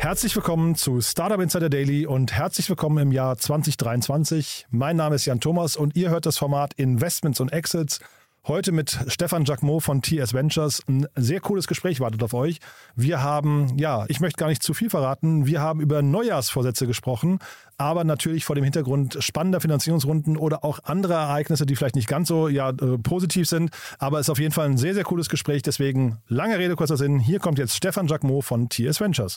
Herzlich 0.00 0.34
willkommen 0.34 0.76
zu 0.76 1.02
Startup 1.02 1.38
Insider 1.38 1.68
Daily 1.68 2.06
und 2.06 2.32
herzlich 2.32 2.70
willkommen 2.70 2.96
im 2.96 3.12
Jahr 3.12 3.36
2023. 3.36 4.66
Mein 4.70 4.96
Name 4.96 5.16
ist 5.16 5.26
Jan 5.26 5.40
Thomas 5.40 5.76
und 5.76 5.94
ihr 5.94 6.08
hört 6.08 6.24
das 6.24 6.38
Format 6.38 6.72
Investments 6.72 7.38
und 7.38 7.52
Exits. 7.52 8.00
Heute 8.46 8.72
mit 8.72 8.98
Stefan 9.08 9.44
Jacquemot 9.44 9.82
von 9.82 10.00
TS 10.00 10.32
Ventures. 10.32 10.82
Ein 10.88 11.06
sehr 11.16 11.40
cooles 11.40 11.66
Gespräch 11.66 12.00
wartet 12.00 12.22
auf 12.22 12.32
euch. 12.32 12.60
Wir 12.96 13.22
haben, 13.22 13.76
ja, 13.76 14.06
ich 14.08 14.20
möchte 14.20 14.38
gar 14.38 14.48
nicht 14.48 14.62
zu 14.62 14.72
viel 14.72 14.88
verraten. 14.88 15.44
Wir 15.44 15.60
haben 15.60 15.82
über 15.82 16.00
Neujahrsvorsätze 16.00 16.86
gesprochen, 16.86 17.38
aber 17.76 18.02
natürlich 18.02 18.46
vor 18.46 18.56
dem 18.56 18.64
Hintergrund 18.64 19.18
spannender 19.20 19.60
Finanzierungsrunden 19.60 20.38
oder 20.38 20.64
auch 20.64 20.78
andere 20.82 21.12
Ereignisse, 21.12 21.66
die 21.66 21.76
vielleicht 21.76 21.96
nicht 21.96 22.08
ganz 22.08 22.26
so 22.26 22.48
ja, 22.48 22.70
äh, 22.70 22.96
positiv 22.96 23.46
sind. 23.46 23.70
Aber 23.98 24.18
es 24.18 24.28
ist 24.28 24.30
auf 24.30 24.38
jeden 24.38 24.52
Fall 24.52 24.64
ein 24.64 24.78
sehr, 24.78 24.94
sehr 24.94 25.04
cooles 25.04 25.28
Gespräch. 25.28 25.60
Deswegen 25.60 26.16
lange 26.26 26.58
Rede, 26.58 26.74
kurzer 26.74 26.96
Sinn. 26.96 27.18
Hier 27.18 27.38
kommt 27.38 27.58
jetzt 27.58 27.76
Stefan 27.76 28.06
Jacquemot 28.06 28.46
von 28.46 28.70
TS 28.70 28.98
Ventures. 28.98 29.36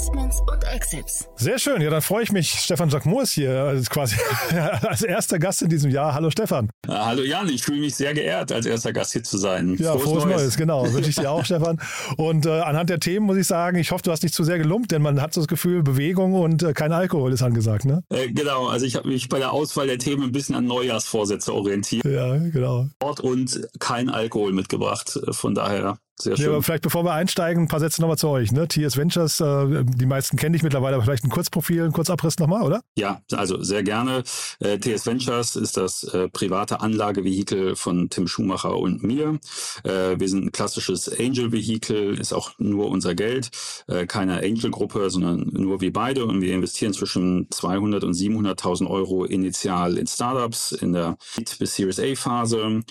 Investments 0.00 0.40
und 0.50 0.64
Exits. 0.64 1.28
Sehr 1.36 1.58
schön, 1.58 1.82
ja, 1.82 1.90
dann 1.90 2.00
freue 2.00 2.22
ich 2.22 2.32
mich. 2.32 2.48
Stefan 2.48 2.88
Jacquemot 2.88 3.24
ist 3.24 3.32
hier 3.32 3.50
als 3.64 3.90
quasi 3.90 4.16
als 4.82 5.02
erster 5.02 5.38
Gast 5.38 5.60
in 5.60 5.68
diesem 5.68 5.90
Jahr. 5.90 6.14
Hallo 6.14 6.30
Stefan. 6.30 6.70
Ja, 6.88 7.04
hallo 7.04 7.22
Jan, 7.22 7.50
ich 7.50 7.62
fühle 7.62 7.80
mich 7.80 7.94
sehr 7.96 8.14
geehrt, 8.14 8.50
als 8.50 8.64
erster 8.64 8.94
Gast 8.94 9.12
hier 9.12 9.22
zu 9.22 9.36
sein. 9.36 9.76
Ja, 9.78 9.92
frohes, 9.92 10.04
frohes 10.04 10.24
Neues. 10.24 10.42
Neues. 10.42 10.56
genau. 10.56 10.90
Wünsche 10.90 11.10
ich 11.10 11.16
dir 11.16 11.30
auch, 11.30 11.44
Stefan. 11.44 11.78
Und 12.16 12.46
äh, 12.46 12.60
anhand 12.60 12.88
der 12.88 12.98
Themen 12.98 13.26
muss 13.26 13.36
ich 13.36 13.46
sagen, 13.46 13.76
ich 13.76 13.90
hoffe, 13.90 14.02
du 14.02 14.10
hast 14.10 14.22
nicht 14.22 14.34
zu 14.34 14.42
sehr 14.42 14.56
gelumpt, 14.56 14.90
denn 14.90 15.02
man 15.02 15.20
hat 15.20 15.34
so 15.34 15.42
das 15.42 15.48
Gefühl, 15.48 15.82
Bewegung 15.82 16.32
und 16.32 16.62
äh, 16.62 16.72
kein 16.72 16.92
Alkohol 16.92 17.34
ist 17.34 17.42
angesagt, 17.42 17.84
ne? 17.84 18.02
Äh, 18.08 18.28
genau, 18.28 18.68
also 18.68 18.86
ich 18.86 18.96
habe 18.96 19.06
mich 19.06 19.28
bei 19.28 19.38
der 19.38 19.52
Auswahl 19.52 19.86
der 19.86 19.98
Themen 19.98 20.22
ein 20.22 20.32
bisschen 20.32 20.54
an 20.54 20.64
Neujahrsvorsätze 20.64 21.52
orientiert. 21.52 22.06
Ja, 22.06 22.38
genau. 22.38 22.86
Und 23.20 23.68
kein 23.78 24.08
Alkohol 24.08 24.52
mitgebracht. 24.52 25.20
Von 25.32 25.54
daher 25.54 25.98
sehr 26.20 26.36
schön. 26.36 26.46
Ja, 26.46 26.52
aber 26.52 26.62
vielleicht 26.62 26.82
bevor 26.82 27.04
wir 27.04 27.12
einsteigen, 27.12 27.64
ein 27.64 27.68
paar 27.68 27.80
Sätze 27.80 28.00
nochmal 28.00 28.18
zu 28.18 28.28
euch. 28.28 28.52
Ne? 28.52 28.68
TS 28.68 28.96
Ventures, 28.96 29.40
äh, 29.40 29.84
die 29.84 30.06
meisten 30.06 30.36
kenne 30.36 30.56
ich 30.56 30.62
mittlerweile, 30.62 30.96
aber 30.96 31.04
vielleicht 31.04 31.24
ein 31.24 31.30
Kurzprofil, 31.30 31.84
ein 31.84 31.92
Kurzabriss 31.92 32.38
nochmal, 32.38 32.62
oder? 32.62 32.82
Ja, 32.96 33.22
also 33.32 33.62
sehr 33.62 33.82
gerne. 33.82 34.22
Äh, 34.60 34.78
TS 34.78 35.06
Ventures 35.06 35.56
ist 35.56 35.76
das 35.76 36.04
äh, 36.04 36.28
private 36.28 36.80
Anlagevehikel 36.80 37.76
von 37.76 38.10
Tim 38.10 38.26
Schumacher 38.26 38.76
und 38.76 39.02
mir. 39.02 39.38
Äh, 39.84 40.18
wir 40.18 40.28
sind 40.28 40.46
ein 40.46 40.52
klassisches 40.52 41.08
Angel-Vehikel, 41.08 42.18
ist 42.18 42.32
auch 42.32 42.52
nur 42.58 42.88
unser 42.88 43.14
Geld, 43.14 43.50
äh, 43.88 44.06
keine 44.06 44.38
Angel-Gruppe, 44.42 45.10
sondern 45.10 45.48
nur 45.52 45.80
wir 45.80 45.92
beide 45.92 46.24
und 46.24 46.40
wir 46.40 46.54
investieren 46.54 46.92
zwischen 46.92 47.46
200 47.50 48.04
und 48.04 48.12
700.000 48.14 48.88
Euro 48.88 49.24
initial 49.24 49.98
in 49.98 50.06
Startups 50.06 50.72
in 50.72 50.92
der 50.92 51.16
bis 51.58 51.74
Series 51.74 51.98
A-Phase, 51.98 52.82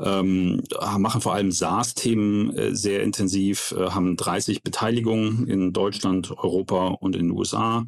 ähm, 0.00 0.62
machen 0.98 1.20
vor 1.20 1.34
allem 1.34 1.50
SaaS-Themen 1.50 2.56
äh, 2.56 2.74
sehr 2.78 3.02
intensiv, 3.02 3.74
äh, 3.76 3.90
haben 3.90 4.16
30 4.16 4.62
Beteiligungen 4.62 5.46
in 5.46 5.72
Deutschland, 5.72 6.30
Europa 6.30 6.88
und 6.88 7.16
in 7.16 7.28
den 7.28 7.36
USA 7.36 7.84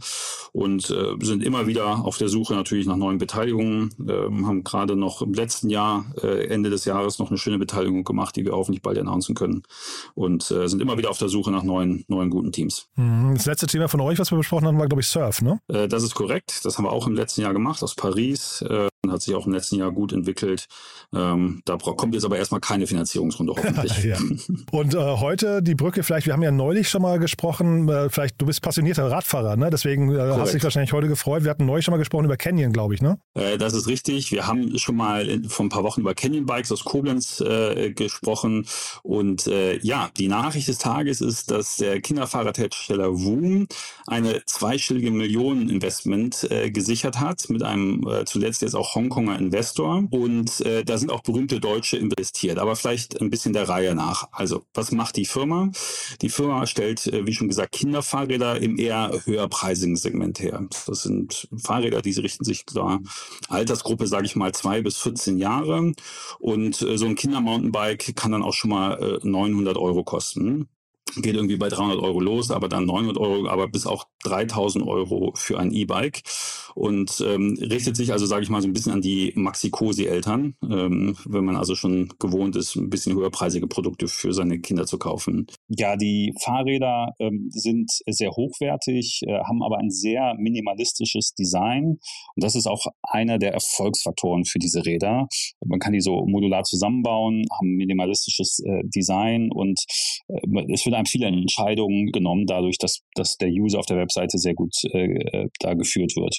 und 0.53 0.91
äh, 0.91 1.15
sind 1.21 1.43
immer 1.43 1.67
wieder 1.67 2.05
auf 2.05 2.19
der 2.19 2.29
Suche 2.29 2.55
natürlich 2.55 2.87
nach 2.87 2.97
neuen 2.97 3.19
Beteiligungen. 3.19 3.95
Ähm, 4.01 4.47
haben 4.47 4.65
gerade 4.65 4.97
noch 4.97 5.23
im 5.23 5.33
letzten 5.33 5.71
Jahr, 5.71 6.05
äh, 6.23 6.47
Ende 6.49 6.71
des 6.71 6.85
Jahres, 6.85 7.19
noch 7.19 7.31
eine 7.31 7.39
schöne 7.39 7.59
Beteiligung 7.59 8.05
gemacht, 8.05 8.37
die 8.37 8.45
wir 8.45 8.53
hoffentlich 8.53 8.83
bald 8.83 8.99
announcen 8.99 9.35
können 9.35 9.63
und 10.15 10.43
sind 10.43 10.81
immer 10.81 10.99
wieder 10.99 11.11
auf 11.11 11.19
der 11.19 11.29
Suche 11.29 11.51
nach 11.51 11.63
neuen, 11.63 12.05
neuen 12.09 12.31
guten 12.31 12.53
Teams. 12.53 12.89
Mhm. 12.97 13.35
Das 13.35 13.47
letzte 13.47 13.67
Thema 13.67 13.89
von 13.89 14.01
euch, 14.01 14.19
was 14.19 14.31
wir 14.31 14.39
besprochen 14.39 14.67
haben, 14.67 14.79
war, 14.79 14.89
glaube 14.89 15.01
ich, 15.01 15.07
Surf, 15.07 15.43
ne? 15.43 15.61
Das 15.69 16.03
ist 16.03 16.15
korrekt. 16.15 16.61
Das 16.65 16.77
haben 16.77 16.85
wir 16.85 16.93
auch 16.93 17.07
im 17.07 17.15
letzten 17.15 17.43
Jahr 17.43 17.53
gemacht 17.53 17.83
aus 17.83 17.95
Paris. 17.95 18.65
Hat 19.09 19.23
sich 19.23 19.35
auch 19.35 19.47
im 19.47 19.55
letzten 19.55 19.77
Jahr 19.77 19.93
gut 19.93 20.13
entwickelt. 20.13 20.67
Ähm, 21.15 21.63
da 21.65 21.79
kommt 21.79 22.15
jetzt 22.15 22.25
aber 22.25 22.37
erstmal 22.37 22.61
keine 22.61 22.87
Finanzierungsrunde 22.87 23.55
hoffentlich. 23.57 24.05
ja. 24.05 24.19
Und 24.73 24.95
äh, 24.95 24.99
heute 24.99 25.63
die 25.63 25.75
Brücke, 25.75 26.03
vielleicht, 26.03 26.27
wir 26.27 26.35
haben 26.35 26.43
ja 26.43 26.51
neulich 26.51 26.91
schon 26.91 27.01
mal 27.01 27.19
gesprochen, 27.19 27.89
äh, 27.89 28.11
vielleicht, 28.11 28.41
du 28.41 28.45
bist 28.45 28.61
passionierter 28.61 29.11
Radfahrer, 29.11 29.57
ne? 29.57 29.71
deswegen 29.71 30.15
äh, 30.15 30.19
hast 30.19 30.51
du 30.51 30.57
dich 30.59 30.65
wahrscheinlich 30.65 30.93
heute 30.93 31.09
gefreut. 31.09 31.45
Wir 31.45 31.51
hatten 31.51 31.65
neulich 31.65 31.87
schon 31.87 31.93
mal 31.93 31.99
gesprochen 31.99 32.27
über 32.27 32.37
Canyon, 32.37 32.75
glaube 32.75 32.95
ich, 32.95 33.01
ne? 33.01 33.19
Äh, 33.35 33.57
das 33.57 33.73
ist 33.73 33.89
richtig. 33.89 34.33
Wir 34.33 34.47
haben 34.47 34.79
schon 34.79 34.97
mal 34.97 35.27
in, 35.27 35.49
vor 35.49 35.65
ein 35.65 35.71
paar 35.71 35.83
Wochen 35.83 36.03
über 36.03 36.15
Canyon 36.15 36.45
Bikes 36.45 36.71
aus 36.71 36.85
Koblenz 36.85 37.41
äh, 37.41 37.93
gesprochen. 37.93 38.67
Und 39.03 39.47
äh, 39.47 39.79
ja, 39.79 40.11
die 40.19 40.29
Nachricht 40.29 40.69
des 40.69 40.77
Tages 40.77 41.23
ist, 41.23 41.51
dass 41.51 41.77
der 41.77 42.03
Kinderfahrradhersteller 42.03 43.19
Woom 43.19 43.67
eine 44.07 44.45
zweistellige 44.45 45.11
Millionen-Investment 45.11 46.49
gesichert 46.73 47.21
hat 47.21 47.49
mit 47.49 47.63
einem 47.63 48.07
zuletzt 48.27 48.63
jetzt 48.63 48.75
auch 48.75 48.90
Hongkonger 48.95 49.39
Investor. 49.39 50.05
Und 50.11 50.65
da 50.85 50.99
sind 50.99 51.11
auch 51.11 51.23
berühmte 51.23 51.61
Deutsche 51.61 51.97
investiert. 51.97 52.59
Aber 52.59 52.77
vielleicht 52.77 53.21
ein 53.21 53.31
bisschen 53.31 53.53
der 53.53 53.69
Reihe 53.69 53.95
nach. 53.95 54.29
Also, 54.33 54.63
was 54.75 54.93
macht 54.93 55.17
die 55.17 55.27
Firma? 55.27 55.71
Die 56.23 56.29
Firma 56.29 56.67
stellt, 56.67 57.07
äh, 57.07 57.27
wie 57.27 57.33
schon 57.33 57.49
gesagt, 57.49 57.73
Kinderfahrräder 57.73 58.61
im 58.61 58.79
eher 58.79 59.13
höherpreisigen 59.25 59.97
Segment 59.97 60.41
her. 60.41 60.67
Das 60.87 61.03
sind 61.03 61.49
Fahrräder, 61.57 62.03
die 62.03 62.13
richten 62.13 62.45
sich 62.45 62.65
da 62.67 62.99
Altersgruppe, 63.49 64.07
sage 64.07 64.27
ich 64.27 64.37
mal, 64.37 64.53
zwei 64.53 64.83
bis 64.83 64.97
14 64.99 65.39
Jahre. 65.39 65.93
Und 66.39 66.83
äh, 66.83 66.99
so 66.99 67.07
ein 67.07 67.15
Kindermountainbike 67.15 68.15
kann 68.17 68.33
dann 68.33 68.43
auch 68.43 68.55
schon 68.55 68.71
mal 68.71 69.21
900 69.23 69.77
äh, 69.77 69.81
Euro 69.81 70.05
kosten 70.05 70.69
geht 71.17 71.35
irgendwie 71.35 71.57
bei 71.57 71.69
300 71.69 71.99
Euro 71.99 72.21
los, 72.21 72.53
aber 72.53 72.69
dann 72.69 72.87
900 72.87 73.19
Euro, 73.19 73.49
aber 73.49 73.67
bis 73.67 73.87
auch 73.87 74.05
3000 74.23 74.87
Euro 74.87 75.33
für 75.35 75.59
ein 75.59 75.73
E-Bike 75.73 76.23
und 76.75 77.23
ähm, 77.27 77.59
richtet 77.61 77.97
sich 77.97 78.13
also, 78.13 78.27
sage 78.27 78.43
ich 78.43 78.51
mal, 78.51 78.63
so 78.63 78.69
ein 78.69 78.73
bisschen 78.73 78.93
an 78.93 79.01
die 79.01 79.33
Maxi-Cosi-Eltern, 79.35 80.55
ähm, 80.63 81.17
wenn 81.27 81.45
man 81.45 81.57
also 81.57 81.75
schon 81.75 82.09
gewohnt 82.19 82.57
ist, 82.57 82.77
ein 82.77 82.91
bisschen 82.91 83.15
höherpreisige 83.15 83.67
Produkte 83.67 84.09
für 84.09 84.33
seine 84.33 84.61
Kinder 84.61 84.87
zu 84.87 84.99
kaufen. 84.99 85.47
Ja, 85.69 85.97
die 85.97 86.33
Fahrräder 86.43 87.15
ähm, 87.19 87.49
sind 87.51 87.91
sehr 88.07 88.31
hochwertig, 88.31 89.21
äh, 89.27 89.39
haben 89.41 89.63
aber 89.63 89.79
ein 89.79 89.91
sehr 89.91 90.35
minimalistisches 90.39 91.35
Design 91.35 91.99
und 92.35 92.45
das 92.45 92.55
ist 92.55 92.67
auch 92.67 92.87
einer 93.03 93.39
der 93.39 93.53
Erfolgsfaktoren 93.53 94.45
für 94.45 94.59
diese 94.59 94.85
Räder. 94.85 95.29
Man 95.65 95.79
kann 95.79 95.93
die 95.93 96.01
so 96.01 96.25
modular 96.27 96.65
zusammenbauen, 96.65 97.45
haben 97.59 97.77
minimalistisches 97.77 98.61
äh, 98.65 98.83
Design 98.85 99.51
und 99.53 99.81
äh, 100.29 100.73
es 100.73 100.85
wird 100.85 100.95
einem 100.95 101.07
viele 101.07 101.27
Entscheidungen 101.27 102.13
genommen, 102.13 102.47
dadurch, 102.47 102.79
dass, 102.79 103.01
dass 103.15 103.37
der 103.37 103.49
User 103.49 103.79
auf 103.79 103.87
der 103.87 103.99
Webseite 103.99 104.39
sehr 104.39 104.55
gut 104.55 104.75
äh, 104.93 105.47
da 105.61 105.75
geführt 105.75 106.15
wird. 106.17 106.39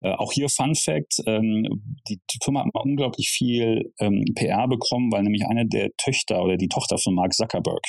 Äh, 0.00 0.12
auch 0.12 0.32
hier 0.32 0.48
Fun 0.48 0.74
Fact, 0.74 1.20
ähm, 1.26 1.66
die 2.08 2.18
Firma 2.42 2.60
hat 2.60 2.74
mal 2.74 2.82
unglaublich 2.82 3.28
viel 3.28 3.92
ähm, 4.00 4.24
PR 4.34 4.68
bekommen, 4.68 5.10
weil 5.12 5.22
nämlich 5.22 5.44
eine 5.46 5.66
der 5.66 5.90
Töchter 5.96 6.42
oder 6.42 6.56
die 6.56 6.68
Tochter 6.68 6.98
von 6.98 7.14
Mark 7.14 7.32
Zuckerberg 7.32 7.84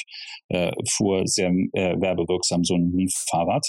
äh, 0.49 0.71
fuhr 0.89 1.25
sehr 1.25 1.49
äh, 1.73 1.99
werbewirksam 1.99 2.63
so 2.63 2.75
ein 2.75 3.07
Fahrrad. 3.29 3.65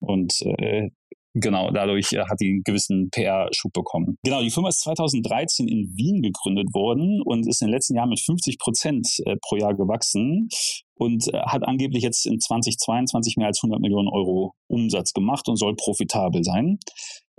Und 0.00 0.32
äh, 0.42 0.90
Genau, 1.34 1.70
dadurch 1.70 2.12
äh, 2.12 2.20
hat 2.20 2.40
die 2.40 2.48
einen 2.48 2.62
gewissen 2.64 3.10
PR-Schub 3.10 3.72
bekommen. 3.72 4.16
Genau, 4.24 4.42
die 4.42 4.50
Firma 4.50 4.70
ist 4.70 4.80
2013 4.80 5.68
in 5.68 5.92
Wien 5.96 6.22
gegründet 6.22 6.72
worden 6.74 7.22
und 7.22 7.46
ist 7.46 7.60
in 7.60 7.68
den 7.68 7.74
letzten 7.74 7.96
Jahren 7.96 8.08
mit 8.08 8.20
50 8.20 8.58
Prozent 8.58 9.06
äh, 9.24 9.36
pro 9.42 9.56
Jahr 9.56 9.74
gewachsen 9.74 10.48
und 10.94 11.26
hat 11.32 11.62
angeblich 11.62 12.02
jetzt 12.02 12.26
in 12.26 12.40
2022 12.40 13.36
mehr 13.36 13.46
als 13.46 13.60
100 13.62 13.80
Millionen 13.80 14.08
Euro 14.08 14.54
Umsatz 14.68 15.12
gemacht 15.12 15.48
und 15.48 15.56
soll 15.56 15.76
profitabel 15.76 16.42
sein. 16.42 16.78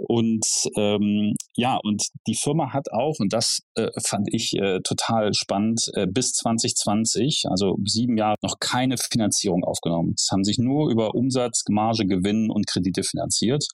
Und 0.07 0.46
ähm, 0.78 1.34
ja, 1.56 1.78
und 1.84 2.04
die 2.28 2.36
Firma 2.36 2.72
hat 2.72 2.92
auch, 2.92 3.16
und 3.19 3.34
das 3.34 3.60
äh, 3.75 3.90
fand 4.01 4.34
ich 4.34 4.54
äh, 4.54 4.80
total 4.81 5.34
spannend, 5.34 5.90
äh, 5.94 6.07
bis 6.07 6.31
2020, 6.34 7.44
also 7.50 7.78
sieben 7.86 8.18
Jahre, 8.18 8.36
noch 8.42 8.60
keine 8.60 8.98
Finanzierung 8.98 9.63
aufgenommen. 9.63 10.13
Es 10.16 10.30
haben 10.31 10.44
sich 10.46 10.57
nur 10.57 10.90
über 10.90 11.16
Umsatz, 11.16 11.63
Marge, 11.69 12.06
Gewinn 12.06 12.50
und 12.50 12.66
Kredite 12.68 13.04
finanziert. 13.04 13.66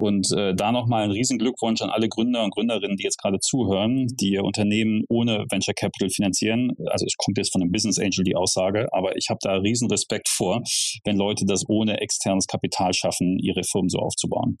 Und 0.00 0.32
äh, 0.32 0.54
da 0.54 0.72
nochmal 0.72 1.04
ein 1.04 1.10
riesen 1.10 1.38
Glückwunsch 1.38 1.82
an 1.82 1.90
alle 1.90 2.08
Gründer 2.08 2.42
und 2.42 2.54
Gründerinnen, 2.54 2.96
die 2.96 3.04
jetzt 3.04 3.18
gerade 3.18 3.38
zuhören, 3.38 4.06
die 4.08 4.30
ihr 4.30 4.44
Unternehmen 4.44 5.04
ohne 5.08 5.44
Venture 5.50 5.74
Capital 5.74 6.08
finanzieren. 6.08 6.72
Also 6.86 7.04
es 7.06 7.16
kommt 7.16 7.36
jetzt 7.36 7.52
von 7.52 7.60
einem 7.60 7.70
Business 7.70 7.98
Angel 7.98 8.24
die 8.24 8.34
Aussage, 8.34 8.88
aber 8.92 9.16
ich 9.16 9.28
habe 9.28 9.38
da 9.42 9.56
riesen 9.56 9.90
Respekt 9.90 10.28
vor, 10.28 10.62
wenn 11.04 11.16
Leute 11.16 11.44
das 11.46 11.68
ohne 11.68 12.00
externes 12.00 12.46
Kapital 12.46 12.94
schaffen, 12.94 13.38
ihre 13.38 13.62
Firmen 13.62 13.90
so 13.90 13.98
aufzubauen. 13.98 14.58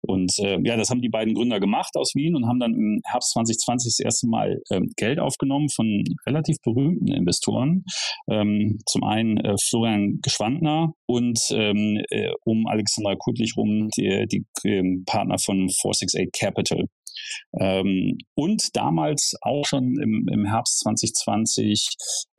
Und 0.00 0.38
äh, 0.38 0.58
ja, 0.64 0.76
das 0.76 0.90
haben 0.90 1.02
die 1.02 1.10
beiden 1.10 1.34
Gründer 1.34 1.60
gemacht 1.60 1.94
aus 1.96 2.14
Wien 2.14 2.34
und 2.34 2.46
haben 2.46 2.60
dann 2.60 2.72
im 2.72 3.00
Herbst 3.04 3.32
2020 3.32 3.90
das 3.90 4.00
erste 4.00 4.26
Mal 4.28 4.60
ähm, 4.70 4.90
Geld 4.96 5.18
aufgenommen 5.18 5.68
von 5.68 6.02
relativ 6.26 6.56
berühmten 6.62 7.08
Investoren. 7.08 7.84
Ähm, 8.30 8.78
zum 8.86 9.04
einen 9.04 9.36
äh, 9.38 9.56
Florian 9.60 10.20
Geschwandner 10.22 10.94
und 11.06 11.38
ähm, 11.52 12.02
äh, 12.10 12.30
um 12.44 12.66
Alexandra 12.66 13.16
Kudlich 13.16 13.54
rum 13.56 13.88
die, 13.96 14.26
die 14.26 14.44
ähm, 14.78 15.04
Partner 15.06 15.38
von 15.38 15.68
468 15.68 16.30
Capital. 16.32 16.84
Ähm, 17.58 18.18
und 18.34 18.76
damals 18.76 19.36
auch 19.42 19.64
schon 19.64 19.98
im, 20.00 20.26
im 20.30 20.44
Herbst 20.46 20.80
2020 20.80 21.88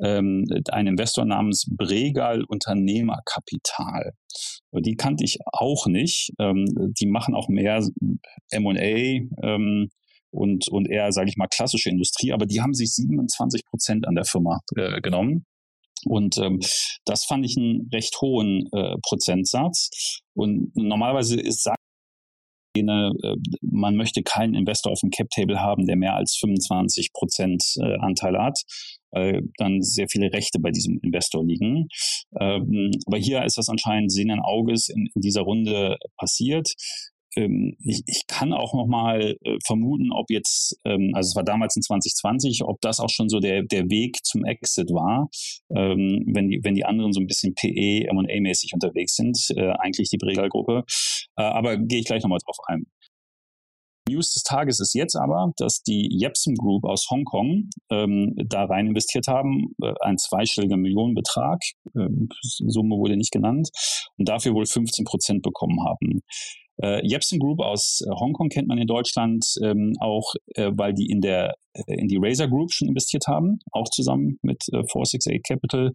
ähm, 0.04 0.46
ein 0.72 0.88
Investor 0.88 1.26
namens 1.26 1.66
Bregal 1.70 2.44
Unternehmerkapital. 2.44 4.14
Die 4.72 4.96
kannte 4.96 5.24
ich 5.24 5.40
auch 5.52 5.88
nicht. 5.88 6.32
Ähm, 6.40 6.66
die 7.00 7.08
machen 7.08 7.36
auch 7.36 7.50
mehr 7.50 7.84
M&A 8.52 8.80
ähm, 9.44 9.90
und, 10.32 10.68
und 10.70 10.90
eher, 10.90 11.12
sage 11.12 11.30
ich 11.30 11.38
mal, 11.38 11.48
klassische 11.48 11.90
Industrie, 11.90 12.32
aber 12.32 12.46
die 12.46 12.62
haben 12.62 12.74
sich 12.74 12.94
27 12.94 13.66
Prozent 13.66 14.08
an 14.08 14.16
der 14.16 14.26
Firma 14.26 14.60
äh, 14.76 15.02
genommen. 15.02 15.46
Und 16.06 16.38
ähm, 16.38 16.60
das 17.06 17.26
fand 17.26 17.46
ich 17.46 17.58
einen 17.58 17.90
recht 17.92 18.16
hohen 18.22 18.70
äh, 18.72 18.96
Prozentsatz. 19.02 20.22
Und 20.34 20.72
normalerweise 20.76 21.38
ist 21.40 21.68
äh, 21.68 21.74
man 22.76 23.96
möchte 23.96 24.24
keinen 24.24 24.56
Investor 24.56 24.92
auf 24.92 25.00
dem 25.00 25.10
Cap-Table 25.10 25.60
haben, 25.60 25.86
der 25.86 25.96
mehr 25.96 26.16
als 26.16 26.38
25 26.40 27.14
Prozent 27.14 27.64
äh, 27.82 27.98
Anteil 28.00 28.38
hat, 28.38 28.60
weil 29.12 29.42
dann 29.58 29.82
sehr 29.82 30.08
viele 30.10 30.32
Rechte 30.32 30.60
bei 30.60 30.72
diesem 30.72 31.00
Investor 31.02 31.44
liegen. 31.44 31.88
Ähm, 32.40 32.92
aber 33.08 33.18
hier 33.18 33.44
ist 33.44 33.58
das 33.58 33.70
anscheinend 33.70 34.12
sehenden 34.12 34.40
Auges 34.40 34.90
in 34.90 35.10
dieser 35.16 35.42
Runde 35.42 35.98
passiert 36.18 36.74
ähm, 37.36 37.76
ich, 37.84 38.04
ich 38.08 38.28
kann 38.28 38.54
auch 38.54 38.74
noch 38.74 38.88
mal 38.88 39.36
äh, 39.44 39.58
vermuten, 39.66 40.12
ob 40.12 40.30
jetzt, 40.30 40.80
ähm, 40.86 41.12
also 41.14 41.30
es 41.30 41.36
war 41.36 41.44
damals 41.44 41.76
in 41.76 41.82
2020, 41.82 42.64
ob 42.64 42.82
das 42.82 43.00
auch 43.00 43.10
schon 43.10 43.30
so 43.30 43.40
der, 43.40 43.64
der 43.64 43.90
Weg 43.90 44.18
zum 44.24 44.46
Exit 44.46 44.90
war, 44.90 45.30
ähm, 45.76 46.26
wenn, 46.28 46.50
die, 46.50 46.60
wenn 46.64 46.76
die 46.76 46.86
anderen 46.86 47.14
so 47.14 47.20
ein 47.20 47.28
bisschen 47.28 47.54
PE, 47.54 48.08
M&A-mäßig 48.10 48.74
unterwegs 48.74 49.16
sind, 49.16 49.38
äh, 49.56 49.72
eigentlich 49.80 50.10
die 50.10 50.18
Bregal-Gruppe. 50.18 50.84
Äh, 51.38 51.44
aber 51.44 51.78
gehe 51.78 52.00
ich 52.00 52.06
gleich 52.06 52.24
nochmal 52.24 52.40
drauf 52.44 52.58
ein. 52.68 52.86
News 54.10 54.34
des 54.34 54.44
Tages 54.44 54.80
ist 54.80 54.94
jetzt 54.94 55.16
aber, 55.16 55.52
dass 55.58 55.82
die 55.84 56.10
Jepsen 56.12 56.56
Group 56.56 56.84
aus 56.86 57.08
Hongkong 57.10 57.70
ähm, 57.92 58.34
da 58.36 58.66
rein 58.66 58.88
investiert 58.88 59.28
haben, 59.28 59.76
äh, 59.82 59.94
ein 60.02 60.18
zweistelliger 60.18 60.78
Millionenbetrag, 60.78 61.60
äh, 61.96 62.10
Summe 62.42 62.98
wurde 62.98 63.18
nicht 63.18 63.32
genannt, 63.32 63.70
und 64.18 64.28
dafür 64.28 64.54
wohl 64.54 64.66
15 64.66 65.06
Prozent 65.06 65.42
bekommen 65.44 65.86
haben. 65.86 66.22
Äh, 66.82 67.06
Jepsen 67.06 67.40
Group 67.40 67.60
aus 67.60 68.02
äh, 68.06 68.10
Hongkong 68.10 68.50
kennt 68.50 68.68
man 68.68 68.78
in 68.78 68.88
Deutschland 68.88 69.46
ähm, 69.62 69.94
auch, 70.00 70.34
äh, 70.56 70.72
weil 70.74 70.94
die 70.94 71.08
in 71.08 71.22
der 71.22 71.56
äh, 71.74 71.94
in 71.94 72.08
die 72.08 72.18
Razer 72.22 72.48
Group 72.48 72.72
schon 72.72 72.88
investiert 72.88 73.28
haben, 73.28 73.60
auch 73.72 73.90
zusammen 73.90 74.40
mit 74.42 74.64
äh, 74.70 74.84
468 74.92 75.42
Capital 75.44 75.92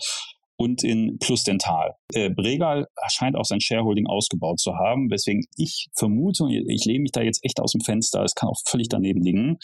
und 0.56 0.84
in 0.84 1.18
Plus 1.18 1.42
Dental. 1.42 1.94
Äh, 2.12 2.30
Bregal 2.30 2.86
scheint 3.08 3.36
auch 3.36 3.44
sein 3.44 3.60
Shareholding 3.60 4.06
ausgebaut 4.06 4.60
zu 4.60 4.74
haben, 4.76 5.10
weswegen 5.10 5.44
ich 5.56 5.88
vermute, 5.96 6.46
ich 6.50 6.84
lehne 6.84 7.00
mich 7.00 7.12
da 7.12 7.22
jetzt 7.22 7.44
echt 7.44 7.60
aus 7.60 7.72
dem 7.72 7.80
Fenster, 7.80 8.22
es 8.22 8.34
kann 8.34 8.48
auch 8.48 8.60
völlig 8.66 8.88
daneben 8.88 9.22
liegen, 9.22 9.58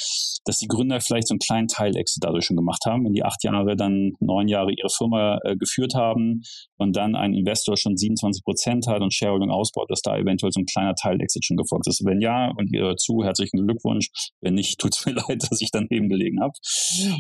dass 0.44 0.58
die 0.58 0.66
Gründer 0.66 1.00
vielleicht 1.00 1.28
so 1.28 1.34
einen 1.34 1.40
kleinen 1.40 1.68
Teil-Exit 1.68 2.24
dadurch 2.24 2.44
schon 2.44 2.56
gemacht 2.56 2.84
haben, 2.86 3.04
wenn 3.04 3.12
die 3.12 3.24
acht 3.24 3.42
Jahre, 3.44 3.76
dann 3.76 4.12
neun 4.20 4.48
Jahre 4.48 4.72
ihre 4.72 4.90
Firma 4.90 5.38
äh, 5.44 5.56
geführt 5.56 5.94
haben 5.94 6.42
und 6.76 6.96
dann 6.96 7.14
ein 7.14 7.34
Investor 7.34 7.76
schon 7.76 7.96
27 7.96 8.42
Prozent 8.42 8.86
hat 8.86 9.02
und 9.02 9.14
Shareholding 9.14 9.50
ausbaut, 9.50 9.90
dass 9.90 10.02
da 10.02 10.16
eventuell 10.16 10.52
so 10.52 10.60
ein 10.60 10.66
kleiner 10.66 10.94
Teil-Exit 10.94 11.44
schon 11.44 11.56
gefolgt 11.56 11.86
ist. 11.86 12.04
Wenn 12.04 12.20
ja 12.20 12.50
und 12.56 12.72
ihr 12.72 12.96
zu, 12.96 13.22
herzlichen 13.22 13.66
Glückwunsch. 13.66 14.08
Wenn 14.40 14.54
nicht, 14.54 14.78
tut 14.78 14.96
es 14.96 15.06
mir 15.06 15.12
leid, 15.28 15.42
dass 15.50 15.60
ich 15.60 15.70
daneben 15.70 16.08
gelegen 16.08 16.40
habe. 16.40 16.52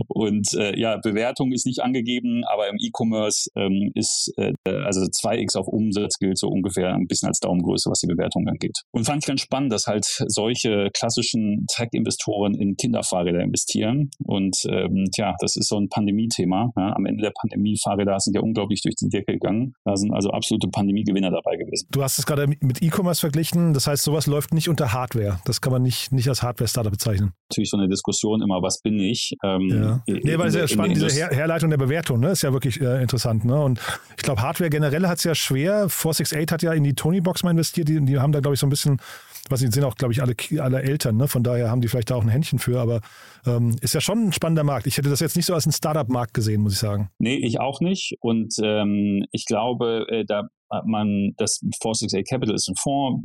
Und 0.08 0.54
äh, 0.54 0.78
ja, 0.78 0.96
Bewertung 0.96 1.52
ist 1.52 1.66
nicht 1.66 1.80
angegeben, 1.80 2.42
aber 2.50 2.68
im 2.68 2.76
E-Commerce 2.80 3.50
ähm, 3.60 3.90
ist 3.94 4.32
äh, 4.36 4.52
also 4.64 5.00
2x 5.00 5.56
auf 5.58 5.66
Umsatz 5.68 6.18
gilt 6.18 6.38
so 6.38 6.48
ungefähr 6.48 6.94
ein 6.94 7.06
bisschen 7.06 7.28
als 7.28 7.40
Daumengröße, 7.40 7.90
was 7.90 8.00
die 8.00 8.06
Bewertung 8.06 8.46
angeht. 8.48 8.78
Und 8.92 9.04
fand 9.04 9.22
ich 9.22 9.28
ganz 9.28 9.40
spannend, 9.40 9.72
dass 9.72 9.86
halt 9.86 10.04
solche 10.04 10.88
klassischen 10.96 11.66
Tech-Investoren 11.74 12.54
in 12.54 12.76
Kinderfahrräder 12.76 13.40
investieren. 13.40 14.10
Und 14.24 14.56
ähm, 14.68 15.06
tja, 15.14 15.34
das 15.40 15.56
ist 15.56 15.68
so 15.68 15.76
ein 15.76 15.88
Pandemie-Thema. 15.88 16.70
Ja. 16.76 16.94
Am 16.94 17.06
Ende 17.06 17.22
der 17.22 17.32
Pandemie 17.40 17.76
Fahrräder 17.82 18.18
sind 18.18 18.34
ja 18.34 18.40
unglaublich 18.40 18.82
durch 18.82 18.94
die 18.96 19.08
Decke 19.08 19.32
gegangen. 19.34 19.74
Da 19.84 19.96
sind 19.96 20.12
also 20.12 20.30
absolute 20.30 20.68
Pandemie-Gewinner 20.68 21.30
dabei 21.30 21.56
gewesen. 21.56 21.88
Du 21.90 22.02
hast 22.02 22.18
es 22.18 22.26
gerade 22.26 22.46
mit 22.46 22.82
E-Commerce 22.82 23.20
verglichen. 23.20 23.74
Das 23.74 23.86
heißt, 23.86 24.02
sowas 24.02 24.26
läuft 24.26 24.54
nicht 24.54 24.68
unter 24.68 24.92
Hardware. 24.92 25.40
Das 25.44 25.60
kann 25.60 25.72
man 25.72 25.82
nicht, 25.82 26.12
nicht 26.12 26.28
als 26.28 26.42
Hardware-Startup 26.42 26.92
bezeichnen. 26.92 27.32
Natürlich 27.50 27.70
so 27.70 27.76
eine 27.76 27.88
Diskussion 27.88 28.42
immer, 28.42 28.62
was 28.62 28.80
bin 28.82 28.98
ich? 28.98 29.34
Ähm, 29.44 29.68
ja. 29.68 30.02
Nee, 30.06 30.38
weil 30.38 30.48
es 30.48 30.54
ja 30.54 30.68
spannend, 30.68 30.96
diese 30.96 31.08
Her 31.08 31.30
Herleitung 31.30 31.70
der 31.70 31.78
Bewertung, 31.78 32.20
ne? 32.20 32.30
Ist 32.30 32.42
ja 32.42 32.52
wirklich 32.52 32.80
äh, 32.80 33.02
interessant. 33.02 33.44
Ne? 33.50 33.60
Und 33.60 33.80
ich 34.16 34.22
glaube, 34.22 34.42
Hardware 34.42 34.70
generell 34.70 35.06
hat 35.06 35.18
es 35.18 35.24
ja 35.24 35.34
schwer. 35.34 35.88
468 35.88 36.52
hat 36.52 36.62
ja 36.62 36.72
in 36.72 36.84
die 36.84 36.94
Tony-Box 36.94 37.42
mal 37.42 37.50
investiert. 37.50 37.88
Die, 37.88 38.00
die 38.00 38.18
haben 38.18 38.32
da, 38.32 38.40
glaube 38.40 38.54
ich, 38.54 38.60
so 38.60 38.66
ein 38.66 38.70
bisschen, 38.70 39.00
was 39.48 39.60
sind 39.60 39.84
auch, 39.84 39.96
glaube 39.96 40.12
ich, 40.12 40.22
alle, 40.22 40.34
alle 40.62 40.82
Eltern. 40.82 41.16
Ne? 41.16 41.26
Von 41.28 41.42
daher 41.42 41.70
haben 41.70 41.80
die 41.80 41.88
vielleicht 41.88 42.10
da 42.10 42.14
auch 42.14 42.22
ein 42.22 42.28
Händchen 42.28 42.58
für. 42.58 42.80
Aber 42.80 43.00
ähm, 43.46 43.76
ist 43.80 43.94
ja 43.94 44.00
schon 44.00 44.28
ein 44.28 44.32
spannender 44.32 44.64
Markt. 44.64 44.86
Ich 44.86 44.96
hätte 44.96 45.10
das 45.10 45.20
jetzt 45.20 45.36
nicht 45.36 45.46
so 45.46 45.54
als 45.54 45.66
ein 45.66 45.72
Startup-Markt 45.72 46.32
gesehen, 46.32 46.62
muss 46.62 46.74
ich 46.74 46.78
sagen. 46.78 47.10
Nee, 47.18 47.36
ich 47.36 47.60
auch 47.60 47.80
nicht. 47.80 48.16
Und 48.20 48.54
ähm, 48.62 49.26
ich 49.32 49.46
glaube, 49.46 50.06
äh, 50.08 50.24
da 50.24 50.48
man, 50.84 51.32
das 51.36 51.60
468 51.82 52.28
Capital 52.28 52.54
ist 52.54 52.68
ein 52.68 52.76
Fonds, 52.76 53.24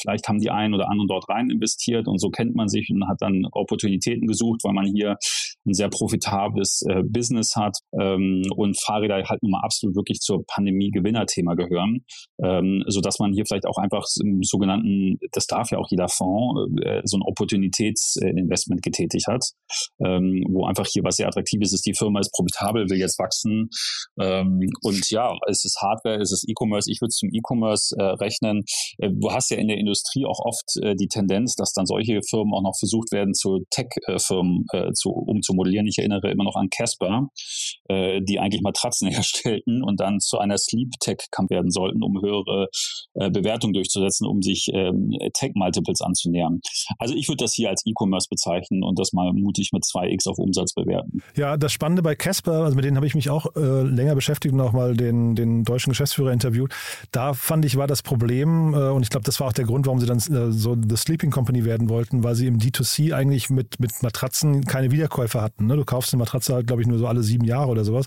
vielleicht 0.00 0.28
haben 0.28 0.38
die 0.38 0.50
einen 0.50 0.74
oder 0.74 0.88
anderen 0.88 1.08
dort 1.08 1.28
rein 1.28 1.50
investiert 1.50 2.08
und 2.08 2.18
so 2.18 2.30
kennt 2.30 2.54
man 2.54 2.68
sich 2.68 2.90
und 2.90 3.06
hat 3.08 3.20
dann 3.20 3.46
Opportunitäten 3.52 4.26
gesucht, 4.26 4.60
weil 4.64 4.72
man 4.72 4.86
hier 4.86 5.16
ein 5.66 5.74
sehr 5.74 5.88
profitables 5.88 6.82
äh, 6.88 7.02
Business 7.02 7.56
hat 7.56 7.76
ähm, 8.00 8.42
und 8.54 8.80
Fahrräder 8.80 9.22
halt 9.28 9.42
nun 9.42 9.52
mal 9.52 9.62
absolut 9.62 9.96
wirklich 9.96 10.20
zur 10.20 10.44
Pandemie-Gewinner-Thema 10.46 11.54
gehören, 11.54 12.04
ähm, 12.42 12.84
so 12.86 13.00
dass 13.00 13.18
man 13.18 13.32
hier 13.32 13.44
vielleicht 13.46 13.66
auch 13.66 13.78
einfach 13.78 14.04
im 14.22 14.42
sogenannten, 14.42 15.18
das 15.32 15.46
darf 15.46 15.70
ja 15.70 15.78
auch 15.78 15.88
jeder 15.90 16.08
Fonds, 16.08 16.70
äh, 16.82 17.02
so 17.04 17.18
ein 17.18 17.22
Opportunitätsinvestment 17.22 18.82
getätigt 18.82 19.26
hat, 19.26 19.44
ähm, 20.04 20.44
wo 20.50 20.64
einfach 20.66 20.86
hier 20.86 21.02
was 21.04 21.16
sehr 21.16 21.26
attraktives 21.26 21.72
ist. 21.72 21.86
Die 21.86 21.94
Firma 21.94 22.20
ist 22.20 22.32
profitabel, 22.32 22.88
will 22.88 22.98
jetzt 22.98 23.18
wachsen 23.18 23.68
ähm, 24.20 24.60
und 24.82 25.10
ja, 25.10 25.36
es 25.48 25.64
ist 25.64 25.78
Hardware, 25.80 26.20
es 26.20 26.32
ist 26.32 26.48
E-Commerce. 26.48 26.85
Ich 26.88 27.00
würde 27.00 27.08
es 27.08 27.16
zum 27.16 27.30
E-Commerce 27.32 27.96
äh, 27.98 28.02
rechnen. 28.02 28.64
Äh, 28.98 29.10
du 29.10 29.32
hast 29.32 29.50
ja 29.50 29.56
in 29.56 29.68
der 29.68 29.78
Industrie 29.78 30.24
auch 30.26 30.40
oft 30.44 30.76
äh, 30.82 30.94
die 30.94 31.08
Tendenz, 31.08 31.54
dass 31.56 31.72
dann 31.72 31.86
solche 31.86 32.20
Firmen 32.28 32.54
auch 32.54 32.62
noch 32.62 32.76
versucht 32.78 33.12
werden, 33.12 33.34
zu 33.34 33.64
Tech-Firmen 33.70 34.64
äh, 34.72 34.92
zu 34.92 35.10
umzuwandeln 35.10 35.56
modellieren. 35.56 35.86
Ich 35.86 35.98
erinnere 35.98 36.30
immer 36.30 36.44
noch 36.44 36.54
an 36.54 36.68
Casper, 36.70 37.28
äh, 37.88 38.20
die 38.22 38.38
eigentlich 38.38 38.62
Matratzen 38.62 39.08
herstellten 39.10 39.82
und 39.82 40.00
dann 40.00 40.20
zu 40.20 40.38
einer 40.38 40.58
Sleep 40.58 40.90
Tech 41.00 41.16
Camp 41.32 41.50
werden 41.50 41.70
sollten, 41.70 42.02
um 42.02 42.20
höhere 42.22 42.68
äh, 43.14 43.30
Bewertungen 43.30 43.72
durchzusetzen, 43.72 44.26
um 44.26 44.42
sich 44.42 44.68
ähm, 44.72 45.12
Tech 45.34 45.52
Multiples 45.54 46.00
anzunähern. 46.00 46.60
Also 46.98 47.14
ich 47.14 47.28
würde 47.28 47.44
das 47.44 47.54
hier 47.54 47.70
als 47.70 47.82
E-Commerce 47.84 48.28
bezeichnen 48.30 48.84
und 48.84 48.98
das 48.98 49.12
mal 49.12 49.32
mutig 49.32 49.70
mit 49.72 49.84
2x 49.84 50.28
auf 50.28 50.38
Umsatz 50.38 50.74
bewerten. 50.74 51.22
Ja, 51.36 51.56
das 51.56 51.72
Spannende 51.72 52.02
bei 52.02 52.14
Casper, 52.14 52.64
also 52.64 52.76
mit 52.76 52.84
denen 52.84 52.96
habe 52.96 53.06
ich 53.06 53.14
mich 53.14 53.30
auch 53.30 53.56
äh, 53.56 53.82
länger 53.82 54.14
beschäftigt 54.14 54.54
und 54.54 54.60
auch 54.60 54.72
mal 54.72 54.96
den, 54.96 55.34
den 55.34 55.64
deutschen 55.64 55.90
Geschäftsführer 55.90 56.32
interviewt. 56.32 56.72
Da 57.12 57.34
fand 57.34 57.64
ich, 57.64 57.76
war 57.76 57.86
das 57.86 58.02
Problem, 58.02 58.74
äh, 58.74 58.88
und 58.90 59.02
ich 59.02 59.10
glaube, 59.10 59.24
das 59.24 59.40
war 59.40 59.48
auch 59.48 59.52
der 59.52 59.64
Grund, 59.64 59.86
warum 59.86 60.00
sie 60.00 60.06
dann 60.06 60.18
äh, 60.18 60.52
so 60.52 60.76
The 60.76 60.96
Sleeping 60.96 61.30
Company 61.30 61.64
werden 61.64 61.88
wollten, 61.88 62.24
weil 62.24 62.34
sie 62.34 62.46
im 62.46 62.58
D2C 62.58 63.14
eigentlich 63.14 63.50
mit, 63.50 63.80
mit 63.80 64.02
Matratzen 64.02 64.64
keine 64.64 64.90
Wiederkäufer 64.90 65.42
hatten. 65.42 65.66
Ne? 65.66 65.76
Du 65.76 65.84
kaufst 65.84 66.12
eine 66.12 66.20
Matratze 66.20 66.54
halt, 66.54 66.66
glaube 66.66 66.82
ich, 66.82 66.88
nur 66.88 66.98
so 66.98 67.06
alle 67.06 67.22
sieben 67.22 67.44
Jahre 67.44 67.68
oder 67.68 67.84
sowas. 67.84 68.06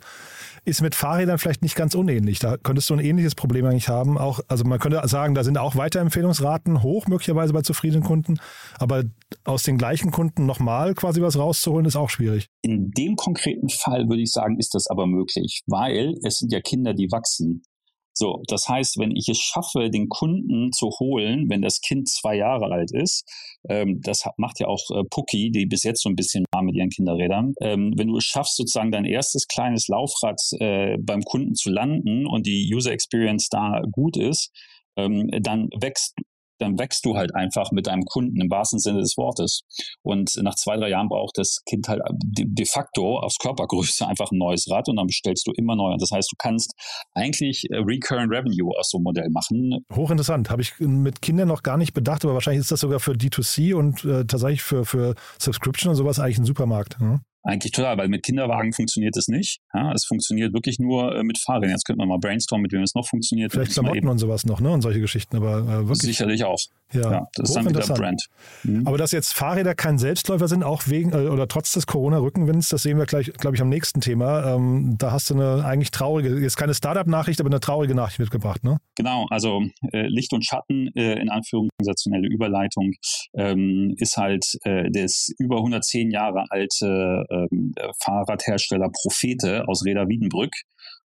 Ist 0.66 0.82
mit 0.82 0.94
Fahrrädern 0.94 1.38
vielleicht 1.38 1.62
nicht 1.62 1.76
ganz 1.76 1.96
unähnlich. 1.96 2.40
Da 2.40 2.58
könntest 2.58 2.90
du 2.90 2.94
ein 2.94 3.00
ähnliches 3.00 3.34
Problem 3.34 3.66
eigentlich 3.66 3.88
haben. 3.88 4.18
Auch, 4.18 4.42
also 4.48 4.66
man 4.66 4.80
könnte 4.80 5.02
sagen, 5.08 5.34
da 5.34 5.44
sind 5.44 5.58
auch 5.58 5.76
Weiterempfehlungsraten 5.76 6.84
hoch, 6.84 7.08
möglicherweise 7.08 7.54
bei 7.54 7.62
zufriedenen 7.62 8.04
Kunden. 8.04 8.40
Aber 8.78 9.04
aus 9.46 9.64
den 9.64 9.78
gleichen 9.78 10.12
Kunden 10.12 10.46
nochmal 10.46 10.96
quasi 10.96 11.22
was 11.22 11.38
rauszuholen, 11.38 11.86
ist 11.86 11.96
auch 11.96 12.10
schwierig. 12.10 12.48
In 12.62 12.92
dem 12.92 13.16
konkreten 13.16 13.70
Fall 13.70 14.10
würde 14.10 14.22
ich 14.22 14.32
sagen, 14.32 14.58
ist 14.60 14.74
das 14.76 14.88
aber 14.90 15.08
möglich, 15.08 15.62
weil 15.68 16.16
es 16.24 16.40
sind 16.40 16.52
ja 16.52 16.62
Kinder, 16.62 16.94
die 16.94 17.12
wachsen. 17.12 17.64
So, 18.14 18.44
das 18.48 18.68
heißt, 18.68 18.98
wenn 19.00 19.16
ich 19.16 19.30
es 19.30 19.38
schaffe, 19.38 19.90
den 19.90 20.10
Kunden 20.10 20.72
zu 20.72 20.90
holen, 21.00 21.50
wenn 21.50 21.62
das 21.62 21.80
Kind 21.82 22.10
zwei 22.10 22.36
Jahre 22.36 22.72
alt 22.72 22.92
ist, 22.92 23.24
ähm, 23.70 24.02
das 24.02 24.26
macht 24.38 24.60
ja 24.60 24.68
auch 24.68 24.82
äh, 24.92 25.04
Pucki, 25.10 25.52
die 25.52 25.66
bis 25.66 25.84
jetzt 25.84 26.02
so 26.02 26.10
ein 26.10 26.16
bisschen 26.16 26.46
war 26.52 26.62
mit 26.62 26.76
ihren 26.76 26.90
Kinderrädern, 26.90 27.54
ähm, 27.62 27.94
wenn 27.96 28.08
du 28.08 28.18
es 28.18 28.26
schaffst, 28.26 28.56
sozusagen 28.58 28.92
dein 28.92 29.06
erstes 29.06 29.48
kleines 29.48 29.88
Laufrad 29.88 30.40
äh, 30.60 30.98
beim 31.00 31.22
Kunden 31.22 31.56
zu 31.56 31.70
landen 31.70 32.26
und 32.26 32.46
die 32.46 32.70
User 32.74 32.92
Experience 32.92 33.50
da 33.50 33.82
gut 33.92 34.18
ist, 34.18 34.52
ähm, 34.98 35.30
dann 35.42 35.70
wächst 35.80 36.16
dann 36.60 36.78
wächst 36.78 37.06
du 37.06 37.16
halt 37.16 37.36
einfach 37.36 37.72
mit 37.72 37.88
deinem 37.88 38.04
Kunden 38.06 38.40
im 38.40 38.50
wahrsten 38.50 38.80
Sinne 38.80 39.00
des 39.00 39.18
Wortes. 39.18 39.62
Und 40.02 40.36
nach 40.42 40.56
zwei, 40.56 40.78
drei 40.78 40.90
Jahren 40.90 41.10
braucht 41.10 41.38
das 41.38 41.62
Kind 41.68 41.88
halt 41.88 42.02
de, 42.12 42.66
facto 42.66 43.20
aus 43.20 43.38
Körpergröße 43.38 44.08
einfach 44.08 44.32
ein 44.32 44.38
neues 44.38 44.70
Rad 44.70 44.88
und 44.90 44.98
dann 44.98 45.08
bestellst 45.08 45.48
du 45.48 45.52
immer 45.56 45.76
neu. 45.76 45.96
Das 46.00 46.12
heißt, 46.12 46.32
du 46.32 46.36
kannst 46.38 46.74
eigentlich 47.14 47.66
äh, 47.70 47.78
Recurrent 47.78 48.32
Revenue 48.32 48.78
aus 48.78 48.92
so 48.92 48.98
einem 48.98 49.04
Modell 49.04 49.30
machen. 49.30 49.84
Hochinteressant. 49.94 50.50
Habe 50.50 50.62
ich 50.62 50.80
mit 50.80 51.22
Kindern 51.22 51.48
noch 51.48 51.64
gar 51.64 51.78
nicht 51.78 51.94
bedacht, 51.94 52.24
aber 52.24 52.34
wahrscheinlich 52.34 52.62
ist 52.62 52.72
das 52.72 52.82
sogar 52.82 53.00
für 53.00 53.14
D2C 53.14 53.74
und 53.74 54.04
äh, 54.06 54.26
tatsächlich 54.26 54.62
für, 54.62 54.86
für 54.86 55.16
Subscription 55.40 55.92
und 55.92 55.96
sowas 55.96 56.20
eigentlich 56.20 56.40
ein 56.40 56.46
Supermarkt. 56.46 57.00
Ne? 57.00 57.22
Eigentlich 57.44 57.72
total, 57.72 57.98
weil 57.98 58.10
mit 58.10 58.24
Kinderwagen 58.24 58.74
funktioniert 58.74 59.16
es 59.16 59.28
nicht. 59.28 59.62
Ja, 59.74 59.94
es 59.94 60.06
funktioniert 60.06 60.54
wirklich 60.54 60.78
nur 60.78 61.16
äh, 61.16 61.24
mit 61.24 61.38
Fahrrädern. 61.38 61.72
Jetzt 61.72 61.86
könnte 61.86 62.00
man 62.00 62.10
mal 62.10 62.20
brainstormen, 62.20 62.64
mit 62.64 62.74
wem 62.74 62.82
es 62.82 62.96
noch 62.96 63.08
funktioniert. 63.08 63.54
Vielleicht 63.54 63.72
Klamotten 63.72 64.08
und 64.08 64.18
sowas 64.18 64.46
noch, 64.46 64.60
ne? 64.60 64.72
Und 64.72 64.82
solche 64.82 65.00
Geschichten, 65.00 65.38
aber 65.38 65.60
äh, 65.60 65.88
wirklich. 65.88 66.02
Sicherlich 66.02 66.44
auch. 66.44 66.60
Ja, 66.94 67.12
ja 67.12 67.28
das 67.36 67.50
ist 67.50 67.56
dann 67.56 67.70
wieder 67.70 67.82
Brand. 67.94 68.26
Mhm. 68.64 68.88
Aber 68.88 68.98
dass 68.98 69.12
jetzt 69.12 69.34
Fahrräder 69.34 69.76
kein 69.76 69.98
Selbstläufer 69.98 70.48
sind, 70.48 70.64
auch 70.64 70.84
wegen 70.88 71.12
äh, 71.12 71.28
oder 71.28 71.48
trotz 71.48 71.72
des 71.74 71.88
Corona-Rückenwinds, 71.88 72.70
das 72.70 72.84
sehen 72.84 72.98
wir 72.98 73.06
gleich, 73.06 73.32
glaube 73.34 73.56
ich, 73.56 73.62
am 73.62 73.70
nächsten 73.70 74.02
Thema. 74.02 74.56
Ähm, 74.56 74.96
da 74.98 75.12
hast 75.12 75.30
du 75.30 75.36
eine 75.36 75.66
eigentlich 75.66 75.92
traurige, 75.92 76.40
jetzt 76.40 76.58
keine 76.58 76.74
Startup-Nachricht, 76.74 77.40
aber 77.40 77.50
eine 77.50 77.60
traurige 77.60 77.96
Nachricht 77.96 78.20
mitgebracht, 78.20 78.64
ne? 78.64 78.78
Genau, 78.96 79.26
also 79.30 79.62
äh, 79.92 80.08
Licht 80.08 80.34
und 80.34 80.46
Schatten, 80.46 80.90
äh, 80.96 81.20
in 81.20 81.30
Anführungszeichen 81.30 81.70
sensationelle 81.80 82.28
Überleitung, 82.28 82.94
ähm, 83.34 83.94
ist 83.98 84.18
halt 84.18 84.46
äh, 84.64 84.90
das 84.92 85.30
über 85.40 85.58
110 85.58 86.12
Jahre 86.12 86.46
alte 86.50 87.26
ähm, 87.30 87.74
Fahrradhersteller 88.04 88.90
Profete 89.02 89.68
aus 89.68 89.86
Reda 89.86 90.08
Wiedenbrück 90.08 90.54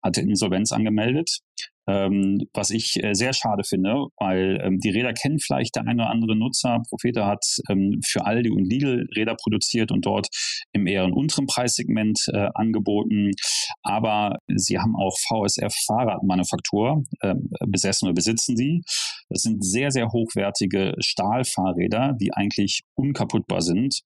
hatte 0.05 0.21
Insolvenz 0.21 0.71
angemeldet. 0.73 1.39
Ähm, 1.87 2.39
was 2.55 2.71
ich 2.71 3.03
äh, 3.03 3.15
sehr 3.15 3.33
schade 3.33 3.63
finde, 3.65 4.07
weil 4.19 4.61
ähm, 4.63 4.79
die 4.79 4.91
Räder 4.91 5.13
kennen 5.13 5.39
vielleicht 5.39 5.77
der 5.77 5.83
eine 5.83 6.03
oder 6.03 6.11
andere 6.11 6.37
Nutzer. 6.37 6.81
Profeta 6.89 7.27
hat 7.27 7.45
ähm, 7.69 8.01
für 8.05 8.25
Aldi 8.25 8.51
und 8.51 8.65
Lidl 8.65 9.07
Räder 9.15 9.35
produziert 9.35 9.93
und 9.93 10.07
dort 10.07 10.29
im 10.73 10.87
eher 10.87 11.05
unteren 11.05 11.47
Preissegment 11.47 12.19
äh, 12.33 12.49
angeboten. 12.55 13.33
Aber 13.83 14.39
sie 14.49 14.79
haben 14.79 14.97
auch 14.97 15.17
VSF 15.19 15.75
Fahrradmanufaktur 15.87 17.05
äh, 17.21 17.35
besessen 17.67 18.07
oder 18.07 18.15
besitzen 18.15 18.57
sie. 18.57 18.83
Das 19.29 19.43
sind 19.43 19.65
sehr, 19.65 19.91
sehr 19.91 20.09
hochwertige 20.09 20.95
Stahlfahrräder, 21.01 22.15
die 22.19 22.33
eigentlich 22.33 22.83
unkaputtbar 22.95 23.61
sind 23.61 24.01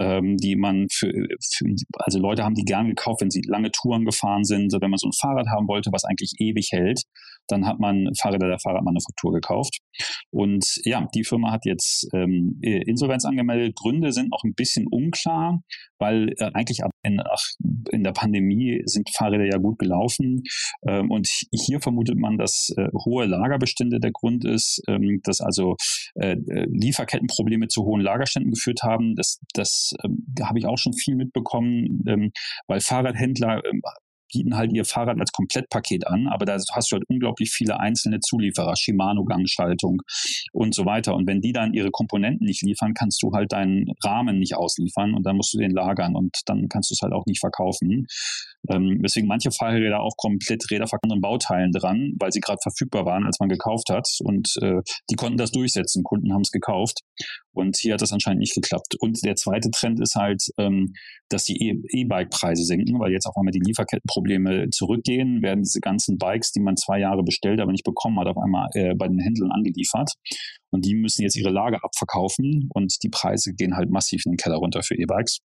ähm, 0.00 0.36
die 0.38 0.56
man 0.56 0.86
für, 0.90 1.12
für, 1.54 1.66
also 1.98 2.18
Leute 2.18 2.42
haben 2.42 2.54
die 2.54 2.64
gern 2.64 2.88
gekauft, 2.88 3.20
wenn 3.20 3.30
sie 3.30 3.42
lange 3.46 3.70
Touren 3.70 4.04
gefahren 4.04 4.44
sind. 4.44 4.72
Wenn 4.72 4.90
man 4.90 4.98
so 4.98 5.08
ein 5.08 5.12
Fahrrad 5.12 5.46
haben 5.48 5.68
wollte, 5.68 5.90
was 5.92 6.04
eigentlich 6.04 6.34
ewig 6.38 6.70
hält, 6.72 7.02
dann 7.48 7.66
hat 7.66 7.78
man 7.78 8.08
Fahrräder 8.18 8.48
der 8.48 8.58
Fahrradmanufaktur 8.58 9.32
gekauft. 9.32 9.78
Und 10.30 10.64
ja, 10.84 11.06
die 11.14 11.24
Firma 11.24 11.52
hat 11.52 11.66
jetzt 11.66 12.08
ähm, 12.14 12.58
Insolvenz 12.62 13.24
angemeldet. 13.24 13.76
Gründe 13.76 14.12
sind 14.12 14.30
noch 14.30 14.42
ein 14.44 14.54
bisschen 14.54 14.86
unklar, 14.90 15.60
weil 15.98 16.32
äh, 16.38 16.50
eigentlich 16.54 16.82
in, 17.02 17.20
ach, 17.20 17.42
in 17.90 18.02
der 18.04 18.12
Pandemie 18.12 18.82
sind 18.84 19.08
Fahrräder 19.16 19.46
ja 19.46 19.58
gut 19.58 19.78
gelaufen. 19.78 20.42
Ähm, 20.86 21.10
und 21.10 21.28
hier 21.52 21.80
vermutet 21.80 22.16
man, 22.16 22.38
dass 22.38 22.72
äh, 22.76 22.88
hohe 23.04 23.26
Lagerbestände 23.26 24.00
der 24.00 24.12
Grund 24.12 24.44
ist, 24.44 24.82
ähm, 24.88 25.20
dass 25.24 25.40
also 25.40 25.76
äh, 26.14 26.32
äh 26.32 26.66
Lieferkettenprobleme 26.70 27.68
zu 27.68 27.84
hohen 27.84 28.00
Lagerständen 28.00 28.52
geführt 28.52 28.82
haben. 28.82 29.14
Das, 29.16 29.40
das 29.54 29.92
ähm, 30.04 30.26
habe 30.42 30.58
ich 30.58 30.66
auch 30.66 30.78
schon 30.78 30.92
viel 30.92 31.16
mitbekommen, 31.16 32.04
ähm, 32.06 32.32
weil 32.66 32.80
Fahrradhändler 32.80 33.62
ähm, 33.64 33.82
bieten 34.32 34.56
halt 34.56 34.72
ihr 34.72 34.84
Fahrrad 34.84 35.18
als 35.18 35.32
Komplettpaket 35.32 36.06
an, 36.06 36.28
aber 36.28 36.44
da 36.44 36.54
hast 36.54 36.92
du 36.92 36.96
halt 36.96 37.04
unglaublich 37.08 37.50
viele 37.50 37.80
einzelne 37.80 38.20
Zulieferer, 38.20 38.74
Shimano-Gangschaltung 38.76 40.02
und 40.52 40.74
so 40.74 40.84
weiter. 40.86 41.14
Und 41.14 41.26
wenn 41.26 41.40
die 41.40 41.52
dann 41.52 41.74
ihre 41.74 41.90
Komponenten 41.90 42.46
nicht 42.46 42.62
liefern, 42.62 42.94
kannst 42.94 43.22
du 43.22 43.32
halt 43.32 43.52
deinen 43.52 43.92
Rahmen 44.04 44.38
nicht 44.38 44.56
ausliefern 44.56 45.14
und 45.14 45.24
dann 45.24 45.36
musst 45.36 45.54
du 45.54 45.58
den 45.58 45.70
lagern 45.70 46.14
und 46.14 46.38
dann 46.46 46.68
kannst 46.68 46.90
du 46.90 46.94
es 46.94 47.02
halt 47.02 47.12
auch 47.12 47.26
nicht 47.26 47.40
verkaufen. 47.40 48.06
Ähm, 48.68 48.98
weswegen 49.02 49.28
manche 49.28 49.50
Fahrräder 49.50 50.00
auch 50.00 50.16
komplett 50.16 50.70
Räder 50.70 50.86
von 50.86 50.98
Bauteilen 51.20 51.72
dran, 51.72 52.12
weil 52.18 52.30
sie 52.30 52.40
gerade 52.40 52.58
verfügbar 52.62 53.06
waren, 53.06 53.24
als 53.24 53.38
man 53.40 53.48
gekauft 53.48 53.88
hat. 53.90 54.06
Und 54.22 54.54
äh, 54.60 54.82
die 55.10 55.16
konnten 55.16 55.38
das 55.38 55.50
durchsetzen. 55.50 56.02
Kunden 56.04 56.32
haben 56.32 56.42
es 56.42 56.50
gekauft. 56.50 56.98
Und 57.52 57.76
hier 57.78 57.94
hat 57.94 58.02
das 58.02 58.12
anscheinend 58.12 58.40
nicht 58.40 58.54
geklappt. 58.54 58.96
Und 59.00 59.24
der 59.24 59.34
zweite 59.36 59.70
Trend 59.70 60.00
ist 60.00 60.14
halt, 60.14 60.42
ähm, 60.58 60.92
dass 61.30 61.44
die 61.44 61.56
e- 61.56 62.00
E-Bike-Preise 62.00 62.64
sinken, 62.64 62.98
weil 62.98 63.12
jetzt 63.12 63.26
auf 63.26 63.36
einmal 63.36 63.52
die 63.52 63.62
Lieferkettenprobleme 63.64 64.68
zurückgehen, 64.70 65.42
werden 65.42 65.62
diese 65.62 65.80
ganzen 65.80 66.18
Bikes, 66.18 66.52
die 66.52 66.60
man 66.60 66.76
zwei 66.76 67.00
Jahre 67.00 67.22
bestellt, 67.22 67.60
aber 67.60 67.72
nicht 67.72 67.84
bekommen 67.84 68.18
hat, 68.20 68.26
auf 68.26 68.38
einmal 68.38 68.68
äh, 68.74 68.94
bei 68.94 69.08
den 69.08 69.18
Händlern 69.18 69.52
angeliefert. 69.52 70.12
Und 70.70 70.84
die 70.84 70.94
müssen 70.94 71.22
jetzt 71.22 71.36
ihre 71.36 71.50
Lager 71.50 71.78
abverkaufen 71.82 72.68
und 72.74 72.94
die 73.02 73.08
Preise 73.08 73.52
gehen 73.54 73.76
halt 73.76 73.90
massiv 73.90 74.22
in 74.26 74.32
den 74.32 74.36
Keller 74.36 74.56
runter 74.56 74.82
für 74.82 74.94
E-Bikes. 74.94 75.40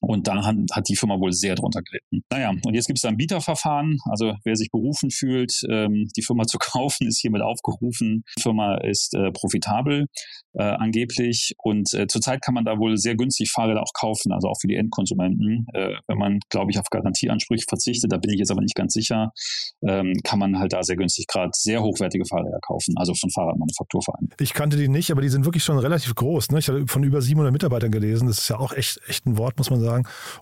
Und 0.00 0.28
da 0.28 0.44
hat, 0.44 0.56
hat 0.72 0.88
die 0.88 0.96
Firma 0.96 1.18
wohl 1.18 1.32
sehr 1.32 1.54
drunter 1.54 1.80
gelitten. 1.82 2.22
Naja, 2.30 2.50
und 2.50 2.74
jetzt 2.74 2.86
gibt 2.86 2.98
es 2.98 3.04
ein 3.04 3.16
Bieterverfahren. 3.16 3.98
Also 4.10 4.34
wer 4.44 4.56
sich 4.56 4.70
berufen 4.70 5.10
fühlt, 5.10 5.62
ähm, 5.70 6.08
die 6.16 6.22
Firma 6.22 6.44
zu 6.46 6.58
kaufen, 6.58 7.06
ist 7.06 7.20
hiermit 7.20 7.42
aufgerufen. 7.42 8.24
Die 8.38 8.42
Firma 8.42 8.76
ist 8.76 9.14
äh, 9.14 9.30
profitabel 9.32 10.06
äh, 10.54 10.62
angeblich. 10.62 11.54
Und 11.62 11.92
äh, 11.94 12.06
zurzeit 12.06 12.42
kann 12.42 12.54
man 12.54 12.64
da 12.64 12.78
wohl 12.78 12.96
sehr 12.96 13.16
günstig 13.16 13.50
Fahrräder 13.50 13.82
auch 13.82 13.92
kaufen, 13.94 14.32
also 14.32 14.48
auch 14.48 14.60
für 14.60 14.68
die 14.68 14.76
Endkonsumenten. 14.76 15.66
Äh, 15.72 15.94
wenn 16.06 16.18
man, 16.18 16.40
glaube 16.50 16.70
ich, 16.70 16.78
auf 16.78 16.86
Garantieansprüche 16.90 17.64
verzichtet, 17.68 18.12
da 18.12 18.18
bin 18.18 18.32
ich 18.32 18.38
jetzt 18.38 18.50
aber 18.50 18.60
nicht 18.60 18.74
ganz 18.74 18.92
sicher, 18.92 19.32
ähm, 19.86 20.14
kann 20.24 20.38
man 20.38 20.58
halt 20.58 20.72
da 20.72 20.82
sehr 20.82 20.96
günstig 20.96 21.26
gerade 21.26 21.50
sehr 21.54 21.82
hochwertige 21.82 22.24
Fahrräder 22.24 22.58
kaufen, 22.66 22.94
also 22.96 23.14
von 23.14 23.30
Fahrradmanufakturvereinen. 23.30 24.30
Ich 24.40 24.54
kannte 24.54 24.76
die 24.76 24.88
nicht, 24.88 25.10
aber 25.10 25.22
die 25.22 25.28
sind 25.28 25.44
wirklich 25.44 25.64
schon 25.64 25.78
relativ 25.78 26.14
groß. 26.14 26.50
Ne? 26.50 26.58
Ich 26.58 26.68
habe 26.68 26.86
von 26.86 27.02
über 27.02 27.20
700 27.20 27.52
Mitarbeitern 27.52 27.90
gelesen. 27.90 28.28
Das 28.28 28.38
ist 28.38 28.48
ja 28.48 28.58
auch 28.58 28.72
echt, 28.72 29.00
echt 29.08 29.26
ein 29.26 29.38
Wort, 29.38 29.58
muss 29.58 29.70
man 29.70 29.80
sagen. 29.80 29.83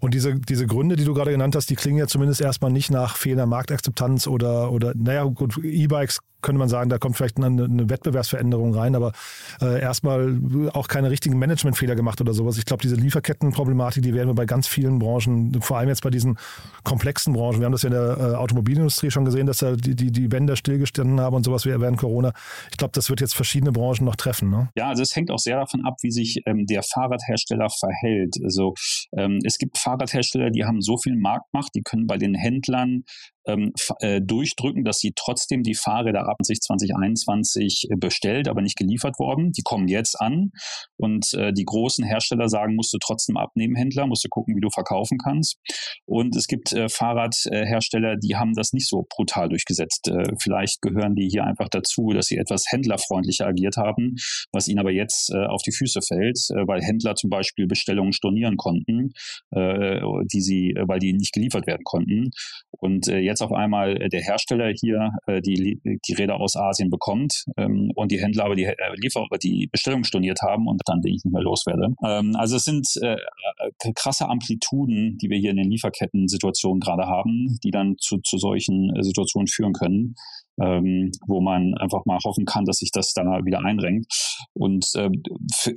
Und 0.01 0.15
diese, 0.15 0.35
diese 0.37 0.67
Gründe, 0.67 0.97
die 0.97 1.05
du 1.05 1.15
gerade 1.15 1.31
genannt 1.31 1.57
hast, 1.57 1.71
die 1.71 1.77
klingen 1.77 1.99
ja 1.99 2.07
zumindest 2.07 2.41
erstmal 2.41 2.71
nicht 2.71 2.91
nach 2.91 3.17
fehlender 3.17 3.47
Marktakzeptanz 3.47 4.27
oder, 4.27 4.73
oder 4.73 4.93
naja, 4.95 5.25
gut, 5.25 5.59
E-Bikes 5.63 6.21
könnte 6.43 6.59
man 6.59 6.69
sagen, 6.69 6.91
da 6.91 6.99
kommt 6.99 7.17
vielleicht 7.17 7.39
eine, 7.39 7.65
eine 7.65 7.89
Wettbewerbsveränderung 7.89 8.75
rein, 8.75 8.95
aber 8.95 9.13
äh, 9.61 9.81
erstmal 9.81 10.39
auch 10.73 10.89
keine 10.89 11.11
richtigen 11.11 11.39
Managementfehler 11.39 11.95
gemacht 11.95 12.21
oder 12.21 12.35
sowas. 12.35 12.59
Ich 12.59 12.65
glaube, 12.65 12.83
diese 12.83 12.97
Lieferkettenproblematik, 12.97 14.03
die 14.03 14.15
werden 14.15 14.29
wir 14.29 14.35
bei 14.35 14.47
ganz 14.47 14.67
vielen 14.67 14.99
Branchen, 14.99 15.61
vor 15.63 15.79
allem 15.79 15.89
jetzt 15.89 16.03
bei 16.03 16.11
diesen 16.11 16.39
komplexen 16.85 17.33
Branchen, 17.33 17.61
wir 17.61 17.67
haben 17.67 17.73
das 17.73 17.83
ja 17.83 17.89
in 17.89 17.95
der 17.95 18.17
äh, 18.19 18.35
Automobilindustrie 18.35 19.11
schon 19.11 19.25
gesehen, 19.25 19.47
dass 19.47 19.59
da 19.59 19.77
die, 19.77 19.95
die, 19.95 20.11
die 20.13 20.31
Wände 20.33 20.57
stillgestanden 20.57 21.21
haben 21.21 21.37
und 21.37 21.45
sowas 21.45 21.65
während 21.65 21.99
Corona. 21.99 22.33
Ich 22.71 22.77
glaube, 22.77 22.93
das 22.95 23.09
wird 23.09 23.21
jetzt 23.21 23.35
verschiedene 23.35 23.73
Branchen 23.73 24.05
noch 24.05 24.17
treffen. 24.17 24.51
Ne? 24.51 24.71
Ja, 24.77 24.89
also 24.89 25.03
es 25.03 25.15
hängt 25.15 25.31
auch 25.31 25.39
sehr 25.39 25.59
davon 25.59 25.85
ab, 25.85 25.97
wie 26.03 26.11
sich 26.11 26.43
ähm, 26.47 26.67
der 26.67 26.83
Fahrradhersteller 26.83 27.69
verhält. 27.71 28.37
Also 28.43 28.75
ähm, 29.17 29.39
es 29.45 29.59
gibt 29.59 29.79
Fahrradhersteller, 29.79 30.51
die 30.51 30.65
haben 30.65 30.83
so 30.83 30.97
viel 30.99 31.17
Marktmacht, 31.17 31.75
die 31.75 31.83
können 31.83 32.07
bei 32.07 32.19
den 32.19 32.35
Händlern 32.35 33.05
ähm, 33.47 33.73
äh, 34.01 34.21
durchdrücken, 34.21 34.85
dass 34.85 34.99
sie 34.99 35.13
trotzdem 35.15 35.63
die 35.63 35.75
Fahrräder 35.75 36.29
ab 36.29 36.37
sich 36.43 36.61
2021 36.61 37.89
äh, 37.91 37.97
bestellt, 37.97 38.49
aber 38.49 38.63
nicht 38.63 38.77
geliefert 38.77 39.19
worden. 39.19 39.53
Die 39.53 39.63
kommen 39.63 39.89
jetzt 39.89 40.21
an 40.21 40.51
und 40.97 41.33
äh, 41.35 41.53
die 41.53 41.65
großen 41.65 42.05
Hersteller 42.05 42.49
sagen, 42.49 42.75
musst 42.77 42.93
du 42.93 42.99
trotzdem 42.99 43.37
abnehmen, 43.37 43.75
Händler, 43.75 44.07
musst 44.07 44.25
du 44.25 44.29
gucken, 44.29 44.57
wie 44.57 44.61
du 44.61 44.71
verkaufen 44.71 45.19
kannst. 45.19 45.59
Und 46.07 46.37
es 46.37 46.47
gibt 46.47 46.73
äh, 46.73 46.89
Fahrradhersteller, 46.89 48.17
die 48.17 48.37
haben 48.37 48.55
das 48.55 48.73
nicht 48.73 48.89
so 48.89 49.07
brutal 49.09 49.49
durchgesetzt. 49.49 50.09
Äh, 50.09 50.35
vielleicht 50.41 50.81
gehören 50.83 51.15
die 51.15 51.29
hier 51.29 51.45
einfach 51.45 51.69
dazu, 51.69 52.11
dass 52.13 52.27
sie 52.27 52.37
etwas 52.37 52.65
händlerfreundlicher 52.69 53.47
agiert 53.47 53.77
haben, 53.77 54.17
was 54.53 54.69
ihnen 54.69 54.79
aber 54.79 54.93
jetzt 54.93 55.31
äh, 55.31 55.47
auf 55.47 55.63
die 55.63 55.73
Füße 55.73 56.01
fällt, 56.03 56.39
äh, 56.51 56.67
weil 56.67 56.83
Händler 56.83 57.15
zum 57.15 57.31
Beispiel 57.31 57.67
Bestellungen 57.67 58.13
stornieren 58.13 58.57
konnten, 58.57 59.13
die 59.53 60.41
sie, 60.41 60.75
weil 60.87 60.99
die 60.99 61.13
nicht 61.13 61.33
geliefert 61.33 61.67
werden 61.67 61.83
konnten. 61.85 62.31
Und 62.71 63.09
äh, 63.09 63.19
jetzt 63.33 63.43
auf 63.43 63.53
einmal 63.53 64.01
äh, 64.01 64.09
der 64.09 64.23
Hersteller 64.23 64.73
hier 64.79 65.11
äh, 65.27 65.41
die, 65.41 65.81
die 66.07 66.13
Räder 66.15 66.41
aus 66.41 66.57
Asien 66.57 66.91
bekommt 66.91 67.45
ähm, 67.57 67.91
und 67.95 68.13
die 68.13 68.21
Händler 68.21 68.45
aber 68.45 68.55
die 68.55 68.65
äh, 68.65 68.77
Liefer 68.97 69.27
die 69.43 69.69
Bestellung 69.71 70.05
storniert 70.05 70.41
haben 70.43 70.67
und 70.67 70.81
dann 70.87 71.01
den 71.01 71.15
ich 71.15 71.25
nicht 71.25 71.33
mehr 71.33 71.43
loswerde. 71.43 71.95
Ähm, 72.05 72.37
also 72.37 72.57
es 72.57 72.65
sind 72.65 72.87
äh, 73.03 73.15
äh, 73.15 73.93
krasse 73.95 74.29
Amplituden, 74.29 75.19
die 75.19 75.29
wir 75.31 75.39
hier 75.39 75.51
in 75.51 75.57
den 75.57 75.71
Lieferketten-Situationen 75.71 76.81
gerade 76.81 77.07
haben, 77.07 77.59
die 77.65 77.71
dann 77.71 77.97
zu, 77.99 78.19
zu 78.19 78.39
solchen 78.39 78.95
äh, 78.95 79.03
Situationen 79.03 79.47
führen 79.47 79.73
können 79.73 80.15
ähm, 80.63 81.11
wo 81.27 81.41
man 81.41 81.75
einfach 81.79 82.05
mal 82.05 82.19
hoffen 82.25 82.45
kann, 82.45 82.65
dass 82.65 82.77
sich 82.77 82.91
das 82.93 83.13
da 83.13 83.23
wieder 83.45 83.65
einrenkt. 83.65 84.07
Und 84.55 84.87
äh, 84.95 85.11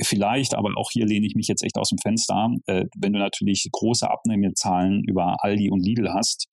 vielleicht, 0.04 0.56
aber 0.56 0.70
auch 0.78 0.90
hier 0.92 1.06
lehne 1.06 1.26
ich 1.26 1.36
mich 1.36 1.48
jetzt 1.48 1.64
echt 1.64 1.78
aus 1.78 1.90
dem 1.90 1.98
Fenster, 1.98 2.50
äh, 2.68 2.86
wenn 2.98 3.14
du 3.14 3.20
natürlich 3.20 3.68
große 3.72 4.10
Abnehmezahlen 4.10 5.04
über 5.08 5.38
Aldi 5.40 5.70
und 5.72 5.86
Lidl 5.86 6.10
hast, 6.14 6.48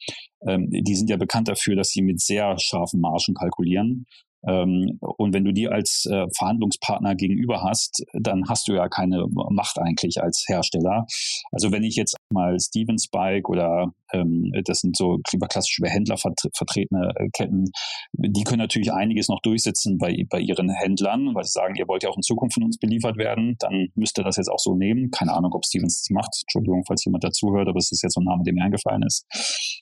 ähm, 0.47 0.69
die 0.71 0.95
sind 0.95 1.11
ja 1.11 1.17
bekannt 1.17 1.49
dafür, 1.49 1.77
dass 1.77 1.89
sie 1.89 2.03
mit 2.03 2.21
sehr 2.21 2.57
scharfen 2.59 3.01
Margen 3.01 3.35
kalkulieren. 3.35 4.07
Ähm, 4.47 4.99
und 5.01 5.33
wenn 5.33 5.45
du 5.45 5.53
die 5.53 5.69
als 5.69 6.07
äh, 6.07 6.27
Verhandlungspartner 6.37 7.15
gegenüber 7.15 7.63
hast, 7.63 8.05
dann 8.13 8.49
hast 8.49 8.69
du 8.69 8.75
ja 8.75 8.89
keine 8.89 9.27
Macht 9.31 9.79
eigentlich 9.79 10.23
als 10.23 10.45
Hersteller. 10.49 11.07
Also 11.51 11.73
wenn 11.73 11.85
ich 11.85 11.97
jetzt 11.97 12.17
mal 12.33 12.59
Stevens 12.59 13.09
Bike 13.09 13.49
oder 13.49 13.93
ähm, 14.13 14.53
das 14.65 14.81
sind 14.81 14.97
so 14.97 15.19
klassisch 15.49 15.79
über 15.79 15.89
Händler 15.89 16.17
vertretene 16.17 17.13
äh, 17.17 17.29
Ketten, 17.33 17.71
die 18.13 18.45
können 18.45 18.59
natürlich 18.59 18.93
einiges 18.93 19.29
noch 19.29 19.41
durchsetzen 19.43 19.99
bei, 19.99 20.25
bei 20.29 20.41
ihren 20.41 20.71
Händlern, 20.71 21.35
weil 21.35 21.45
sie 21.45 21.53
sagen, 21.53 21.75
ihr 21.77 21.89
wollt 21.89 22.03
ja 22.03 22.11
auch 22.11 22.17
in 22.17 22.23
Zukunft 22.23 22.55
von 22.55 22.65
uns 22.65 22.79
beliefert 22.79 23.17
werden, 23.17 23.57
dann 23.59 23.89
müsst 23.95 24.19
ihr 24.19 24.25
das 24.25 24.37
jetzt 24.37 24.51
auch 24.51 24.59
so 24.59 24.75
nehmen. 24.75 25.11
Keine 25.11 25.33
Ahnung, 25.33 25.53
ob 25.55 25.65
Stevens 25.65 26.03
das 26.03 26.11
macht. 26.11 26.43
Entschuldigung, 26.43 26.85
falls 26.87 27.05
jemand 27.05 27.25
dazuhört, 27.25 27.69
aber 27.69 27.79
es 27.79 27.93
ist 27.93 28.03
jetzt 28.03 28.15
so 28.15 28.21
ein 28.21 28.25
Name, 28.25 28.43
der 28.45 28.55
mir 28.55 28.65
eingefallen 28.65 29.03
ist. 29.03 29.27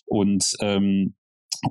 Und 0.06 0.54
ähm, 0.60 1.14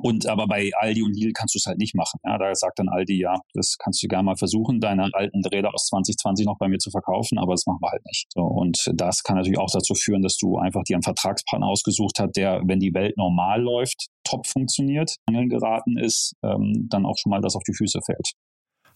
und 0.02 0.28
aber 0.28 0.48
bei 0.48 0.72
Aldi 0.78 1.04
und 1.04 1.14
Lidl 1.14 1.34
kannst 1.34 1.56
du 1.56 1.58
es 1.58 1.66
halt 1.66 1.78
nicht 1.78 1.96
machen. 1.96 2.20
Ja, 2.24 2.38
da 2.38 2.54
sagt 2.54 2.80
dann 2.80 2.90
Aldi, 2.90 3.20
ja, 3.20 3.36
das 3.54 3.78
kannst 3.78 4.02
du 4.04 4.08
gerne 4.08 4.24
mal 4.24 4.36
versuchen, 4.36 4.80
deine 4.80 5.10
alten 5.14 5.44
Räder 5.46 5.74
aus 5.74 5.88
2020 5.88 6.46
noch 6.46 6.58
bei 6.58 6.68
mir 6.68 6.78
zu 6.78 6.92
verkaufen, 6.92 7.38
aber 7.38 7.54
das 7.54 7.66
machen 7.66 7.80
wir 7.82 7.90
halt 7.92 8.06
nicht. 8.06 8.28
So, 8.34 8.42
und 8.42 8.92
das 8.94 9.24
kann 9.24 9.38
natürlich 9.38 9.60
auch 9.60 9.72
dazu 9.72 9.94
führen, 9.96 10.22
dass 10.22 10.38
du 10.38 10.58
einfach 10.58 10.84
dir 10.84 10.96
einen 10.96 11.04
Vertragspartner 11.04 11.68
ausgesucht 11.68 12.20
hast, 12.20 12.36
der, 12.36 12.62
wenn 12.66 12.80
die 12.80 12.94
Welt 12.94 13.18
normal 13.18 13.62
läuft, 13.62 14.08
top 14.24 14.46
funktioniert, 14.48 15.16
Angeln 15.26 15.50
geraten 15.50 15.98
ist, 15.98 16.34
ähm, 16.44 16.88
dann 16.90 17.06
auch 17.06 17.18
schon 17.18 17.32
mal 17.32 17.42
das 17.42 17.56
auf 17.56 17.64
die 17.64 17.74
Füße 17.74 18.00
fällt. 18.06 18.34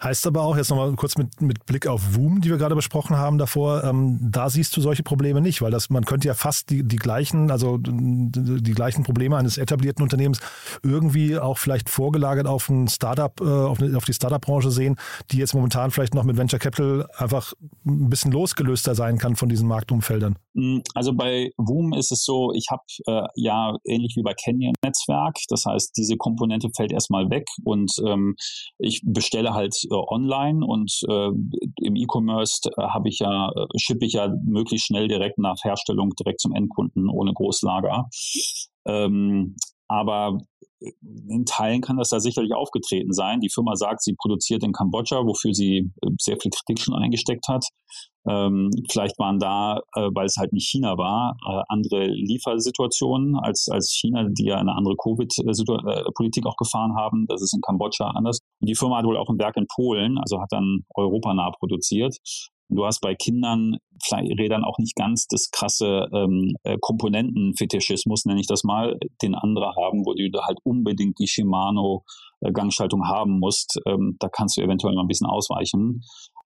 Heißt 0.04 0.28
aber 0.28 0.42
auch, 0.42 0.58
jetzt 0.58 0.70
nochmal 0.70 0.92
kurz 0.96 1.18
mit, 1.18 1.42
mit 1.42 1.66
Blick 1.66 1.88
auf 1.88 2.16
Woom, 2.16 2.42
die 2.42 2.50
wir 2.50 2.58
gerade 2.58 2.76
besprochen 2.76 3.16
haben 3.16 3.38
davor, 3.38 3.86
ähm, 3.86 4.20
da 4.22 4.50
siehst 4.50 4.76
du 4.76 4.82
solche 4.82 5.02
Probleme 5.02 5.40
nicht, 5.40 5.62
weil 5.62 5.72
das, 5.72 5.90
man 5.90 6.04
könnte 6.04 6.28
ja 6.28 6.34
fast 6.34 6.70
die, 6.70 6.84
die 6.84 6.98
gleichen, 6.98 7.50
also 7.52 7.78
die 7.80 8.74
gleichen 8.74 9.04
Probleme 9.04 9.38
eines 9.38 9.58
etablierten 9.58 10.04
Unternehmens 10.04 10.40
irgendwie 10.82 11.40
auch 11.40 11.58
vielleicht 11.58 11.90
vorgelagert 11.90 12.48
auf 12.48 12.68
ein 12.68 12.90
Startup, 12.90 13.40
äh, 13.40 13.46
auf, 13.46 13.82
auf 13.82 14.04
die 14.04 14.14
Startup-Branche 14.14 14.72
sehen, 14.72 14.98
die 15.32 15.38
jetzt 15.38 15.54
momentan 15.54 15.92
vielleicht 15.92 16.14
noch 16.14 16.26
mit 16.26 16.36
Venture 16.36 16.60
Capital 16.60 17.08
einfach 17.16 17.54
ein 17.86 18.10
bisschen 18.10 18.34
losgelöster 18.34 18.96
sein 18.96 19.18
kann 19.18 19.38
von 19.38 19.48
diesen 19.48 19.70
Marktumfeldern. 19.70 20.36
Mm, 20.54 20.80
also 20.94 21.14
bei 21.14 21.52
Woom 21.58 21.94
ist 21.94 22.12
es 22.12 22.24
so, 22.24 22.52
ich 22.54 22.68
habe 22.70 22.84
äh, 23.08 23.28
ja 23.36 23.76
ähnlich 23.86 24.14
wie 24.16 24.24
bei 24.24 24.34
Canyon 24.34 24.74
Netzwerk, 24.84 25.38
das 25.50 25.66
heißt, 25.66 25.96
diese 25.98 26.18
Komponente 26.18 26.70
fällt 26.76 26.92
erstmal 26.92 27.30
weg 27.30 27.48
und 27.64 27.92
ähm, 28.06 28.36
ich 28.80 29.02
bestelle 29.04 29.54
halt 29.54 29.76
äh, 29.90 29.94
online 29.94 30.66
und 30.66 30.92
äh, 31.10 31.30
im 31.82 31.96
E-Commerce 31.96 32.70
äh, 32.78 32.82
habe 32.82 33.10
ich 33.10 33.20
ja, 33.20 33.50
äh, 33.50 33.66
shippe 33.78 34.06
ich 34.06 34.14
ja 34.14 34.30
möglichst 34.46 34.88
schnell 34.88 35.08
direkt 35.08 35.38
nach 35.38 35.58
Herstellung 35.64 36.12
direkt 36.20 36.42
zum 36.42 36.54
Endkunden 36.54 37.10
ohne 37.10 37.34
Großlager. 37.34 38.10
Ähm, 38.86 39.56
aber 39.94 40.40
in 40.92 41.46
Teilen 41.46 41.82
kann 41.82 41.98
das 41.98 42.10
da 42.10 42.20
sicherlich 42.20 42.54
aufgetreten 42.54 43.14
sein. 43.14 43.40
Die 43.40 43.50
Firma 43.50 43.76
sagt, 43.76 44.04
sie 44.04 44.16
produziert 44.16 44.64
in 44.64 44.74
Kambodscha, 44.74 45.26
wofür 45.26 45.54
sie 45.54 45.90
sehr 46.20 46.38
viel 46.42 46.52
Kritik 46.52 46.80
schon 46.80 46.96
eingesteckt 46.96 47.48
hat. 47.48 47.66
Ähm, 48.28 48.70
vielleicht 48.90 49.18
waren 49.20 49.40
da, 49.40 49.80
äh, 49.96 50.10
weil 50.14 50.26
es 50.26 50.38
halt 50.38 50.54
nicht 50.54 50.70
China 50.70 50.98
war, 50.98 51.36
äh, 51.46 51.62
andere 51.68 52.08
Liefersituationen 52.08 53.36
als, 53.38 53.68
als 53.70 53.92
China, 53.92 54.28
die 54.30 54.46
ja 54.46 54.58
eine 54.58 54.76
andere 54.76 54.96
Covid-Politik 54.96 56.46
auch 56.46 56.56
gefahren 56.56 56.96
haben. 56.96 57.26
Das 57.28 57.42
ist 57.42 57.54
in 57.54 57.62
Kambodscha 57.62 58.12
anders. 58.12 58.40
Und 58.62 58.70
die 58.70 58.76
Firma 58.76 58.98
hat 58.98 59.06
wohl 59.06 59.18
auch 59.18 59.30
ein 59.30 59.40
Werk 59.40 59.58
in 59.58 59.68
Polen, 59.74 60.18
also 60.18 60.42
hat 60.42 60.52
dann 60.52 60.86
europanah 60.96 61.52
produziert. 61.52 62.18
Du 62.70 62.86
hast 62.86 63.02
bei 63.02 63.16
Kindern 63.16 63.78
Rädern 64.12 64.66
auch 64.66 64.78
nicht 64.80 64.96
ganz 64.96 65.28
das 65.28 65.50
krasse 65.52 66.08
ähm, 66.14 66.56
äh, 66.64 66.78
Komponentenfetischismus, 66.80 68.26
nenne 68.26 68.42
ich 68.42 68.48
das 68.48 68.64
mal, 68.64 68.98
den 69.22 69.36
andere 69.36 69.74
haben, 69.76 70.06
wo 70.06 70.14
du 70.14 70.42
halt 70.42 70.60
unbedingt 70.64 71.20
die 71.20 71.28
Shimano 71.28 72.04
äh, 72.42 72.52
Gangschaltung 72.52 73.08
haben 73.08 73.40
musst. 73.40 73.80
Ähm, 73.88 74.18
da 74.20 74.28
kannst 74.30 74.58
du 74.58 74.62
eventuell 74.62 74.94
mal 74.96 75.02
ein 75.02 75.08
bisschen 75.08 75.28
ausweichen. 75.28 76.02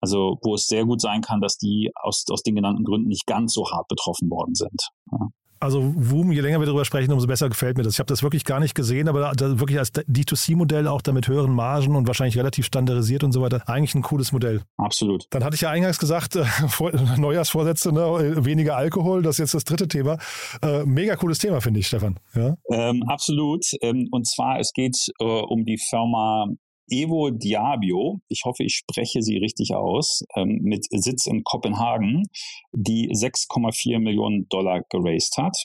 Also 0.01 0.37
wo 0.43 0.53
es 0.53 0.67
sehr 0.67 0.85
gut 0.85 1.01
sein 1.01 1.21
kann, 1.21 1.41
dass 1.41 1.57
die 1.57 1.91
aus, 2.01 2.23
aus 2.31 2.43
den 2.43 2.55
genannten 2.55 2.85
Gründen 2.85 3.09
nicht 3.09 3.25
ganz 3.25 3.53
so 3.53 3.65
hart 3.69 3.87
betroffen 3.87 4.29
worden 4.29 4.55
sind. 4.55 4.89
Ja. 5.11 5.27
Also 5.59 5.93
Woom, 5.95 6.31
je 6.31 6.41
länger 6.41 6.59
wir 6.59 6.65
darüber 6.65 6.85
sprechen, 6.85 7.11
umso 7.11 7.27
besser 7.27 7.49
gefällt 7.49 7.77
mir 7.77 7.83
das. 7.83 7.93
Ich 7.93 7.99
habe 7.99 8.07
das 8.07 8.23
wirklich 8.23 8.45
gar 8.45 8.59
nicht 8.59 8.75
gesehen, 8.75 9.07
aber 9.07 9.31
wirklich 9.37 9.77
als 9.77 9.93
D2C-Modell 9.93 10.87
auch 10.87 11.01
damit 11.01 11.27
höheren 11.27 11.53
Margen 11.53 11.95
und 11.95 12.07
wahrscheinlich 12.07 12.37
relativ 12.37 12.65
standardisiert 12.65 13.23
und 13.23 13.31
so 13.31 13.41
weiter. 13.41 13.61
Eigentlich 13.67 13.95
ein 13.95 14.01
cooles 14.01 14.31
Modell. 14.31 14.61
Absolut. 14.77 15.25
Dann 15.31 15.43
hatte 15.43 15.55
ich 15.55 15.61
ja 15.61 15.69
eingangs 15.69 15.99
gesagt, 15.99 16.35
äh, 16.35 16.45
Neujahrsvorsätze, 17.17 17.91
ne, 17.91 18.45
weniger 18.45 18.77
Alkohol, 18.77 19.21
das 19.21 19.35
ist 19.35 19.39
jetzt 19.39 19.53
das 19.53 19.63
dritte 19.65 19.87
Thema. 19.87 20.17
Äh, 20.61 20.85
mega 20.85 21.15
cooles 21.15 21.39
Thema, 21.39 21.61
finde 21.61 21.79
ich, 21.79 21.87
Stefan. 21.87 22.19
Ja? 22.35 22.55
Ähm, 22.71 23.03
absolut. 23.07 23.65
Ähm, 23.81 24.07
und 24.11 24.27
zwar, 24.27 24.59
es 24.59 24.71
geht 24.73 24.95
äh, 25.19 25.23
um 25.23 25.65
die 25.65 25.77
Firma 25.77 26.47
Evo 26.89 27.29
Diabio, 27.29 28.19
ich 28.27 28.43
hoffe, 28.45 28.63
ich 28.63 28.75
spreche 28.75 29.21
sie 29.21 29.37
richtig 29.37 29.75
aus, 29.75 30.23
ähm, 30.35 30.59
mit 30.61 30.85
Sitz 30.89 31.25
in 31.25 31.43
Kopenhagen, 31.43 32.23
die 32.71 33.09
6,4 33.09 33.99
Millionen 33.99 34.47
Dollar 34.49 34.81
geraced 34.89 35.37
hat. 35.37 35.55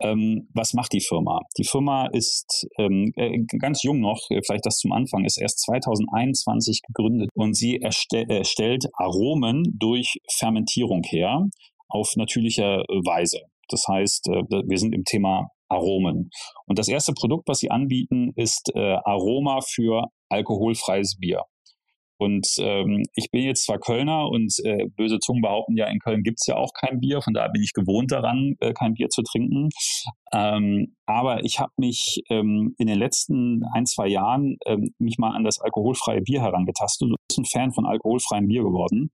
Ähm, 0.00 0.48
was 0.52 0.74
macht 0.74 0.92
die 0.92 1.00
Firma? 1.00 1.40
Die 1.58 1.64
Firma 1.64 2.08
ist 2.12 2.66
ähm, 2.78 3.12
äh, 3.16 3.38
ganz 3.58 3.82
jung 3.82 4.00
noch, 4.00 4.20
äh, 4.30 4.40
vielleicht 4.44 4.66
das 4.66 4.78
zum 4.78 4.92
Anfang, 4.92 5.24
ist 5.24 5.40
erst 5.40 5.60
2021 5.60 6.82
gegründet 6.82 7.30
und 7.34 7.54
sie 7.54 7.76
erste 7.76 8.28
erstellt 8.28 8.86
Aromen 8.94 9.62
durch 9.78 10.18
Fermentierung 10.28 11.02
her 11.04 11.46
auf 11.88 12.16
natürlicher 12.16 12.78
Weise. 13.04 13.42
Das 13.68 13.86
heißt, 13.88 14.28
äh, 14.28 14.42
wir 14.66 14.78
sind 14.78 14.94
im 14.94 15.04
Thema 15.04 15.48
Aromen. 15.72 16.30
Und 16.66 16.78
das 16.78 16.88
erste 16.88 17.12
Produkt, 17.12 17.48
was 17.48 17.58
sie 17.58 17.70
anbieten, 17.70 18.32
ist 18.36 18.70
äh, 18.74 18.96
Aroma 19.04 19.60
für 19.66 20.04
alkoholfreies 20.28 21.18
Bier. 21.18 21.42
Und 22.22 22.46
ähm, 22.58 23.02
ich 23.16 23.30
bin 23.32 23.42
jetzt 23.42 23.64
zwar 23.64 23.78
Kölner 23.78 24.28
und 24.28 24.54
äh, 24.64 24.86
böse 24.96 25.18
Zungen 25.18 25.42
behaupten 25.42 25.76
ja, 25.76 25.86
in 25.86 25.98
Köln 25.98 26.22
gibt's 26.22 26.46
ja 26.46 26.56
auch 26.56 26.70
kein 26.72 27.00
Bier, 27.00 27.20
von 27.20 27.34
daher 27.34 27.50
bin 27.50 27.62
ich 27.62 27.72
gewohnt 27.72 28.12
daran, 28.12 28.54
äh, 28.60 28.72
kein 28.72 28.94
Bier 28.94 29.08
zu 29.08 29.22
trinken. 29.22 29.70
Ähm, 30.32 30.94
aber 31.04 31.44
ich 31.44 31.58
habe 31.58 31.72
mich 31.76 32.22
ähm, 32.30 32.76
in 32.78 32.86
den 32.86 32.98
letzten 32.98 33.64
ein, 33.74 33.86
zwei 33.86 34.06
Jahren 34.06 34.56
ähm, 34.66 34.94
mich 34.98 35.18
mal 35.18 35.34
an 35.34 35.42
das 35.42 35.58
alkoholfreie 35.60 36.20
Bier 36.20 36.42
herangetastet 36.42 37.08
und 37.08 37.16
bin 37.28 37.42
ein 37.42 37.44
Fan 37.44 37.72
von 37.72 37.86
alkoholfreiem 37.86 38.46
Bier 38.46 38.62
geworden, 38.62 39.10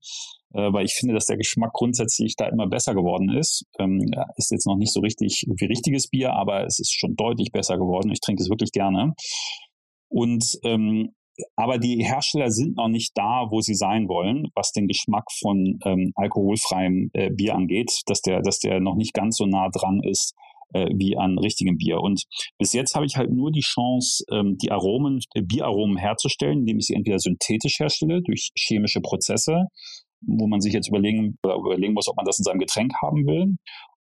äh, 0.52 0.70
weil 0.70 0.84
ich 0.84 0.92
finde, 0.92 1.14
dass 1.14 1.24
der 1.24 1.38
Geschmack 1.38 1.72
grundsätzlich 1.72 2.36
da 2.36 2.46
immer 2.46 2.66
besser 2.66 2.94
geworden 2.94 3.30
ist. 3.30 3.64
Ähm, 3.78 4.04
ist 4.36 4.50
jetzt 4.50 4.66
noch 4.66 4.76
nicht 4.76 4.92
so 4.92 5.00
richtig 5.00 5.46
wie 5.48 5.64
richtiges 5.64 6.08
Bier, 6.08 6.34
aber 6.34 6.66
es 6.66 6.78
ist 6.78 6.92
schon 6.92 7.16
deutlich 7.16 7.52
besser 7.52 7.78
geworden. 7.78 8.12
Ich 8.12 8.20
trinke 8.20 8.42
es 8.42 8.50
wirklich 8.50 8.72
gerne. 8.72 9.14
Und 10.10 10.58
ähm, 10.64 11.14
aber 11.56 11.78
die 11.78 12.04
Hersteller 12.04 12.50
sind 12.50 12.76
noch 12.76 12.88
nicht 12.88 13.12
da, 13.14 13.46
wo 13.50 13.60
sie 13.60 13.74
sein 13.74 14.08
wollen, 14.08 14.48
was 14.54 14.72
den 14.72 14.86
Geschmack 14.88 15.30
von 15.40 15.78
ähm, 15.84 16.12
alkoholfreiem 16.16 17.10
äh, 17.12 17.30
Bier 17.30 17.54
angeht, 17.54 18.02
dass 18.06 18.20
der, 18.22 18.42
dass 18.42 18.58
der 18.58 18.80
noch 18.80 18.96
nicht 18.96 19.14
ganz 19.14 19.36
so 19.36 19.46
nah 19.46 19.68
dran 19.68 20.00
ist 20.02 20.34
äh, 20.72 20.86
wie 20.94 21.16
an 21.16 21.38
richtigem 21.38 21.76
Bier. 21.76 22.00
Und 22.00 22.24
bis 22.58 22.72
jetzt 22.72 22.94
habe 22.94 23.06
ich 23.06 23.16
halt 23.16 23.30
nur 23.30 23.50
die 23.50 23.60
Chance, 23.60 24.24
ähm, 24.30 24.56
die 24.58 24.70
Aromen, 24.70 25.20
äh, 25.34 25.42
Bieraromen 25.42 25.96
herzustellen, 25.96 26.60
indem 26.60 26.78
ich 26.78 26.86
sie 26.86 26.94
entweder 26.94 27.18
synthetisch 27.18 27.78
herstelle 27.78 28.22
durch 28.22 28.50
chemische 28.56 29.00
Prozesse, 29.00 29.66
wo 30.20 30.48
man 30.48 30.60
sich 30.60 30.72
jetzt 30.72 30.88
überlegen, 30.88 31.38
überlegen 31.42 31.94
muss, 31.94 32.08
ob 32.08 32.16
man 32.16 32.26
das 32.26 32.38
in 32.38 32.44
seinem 32.44 32.58
Getränk 32.58 32.92
haben 33.00 33.26
will, 33.26 33.56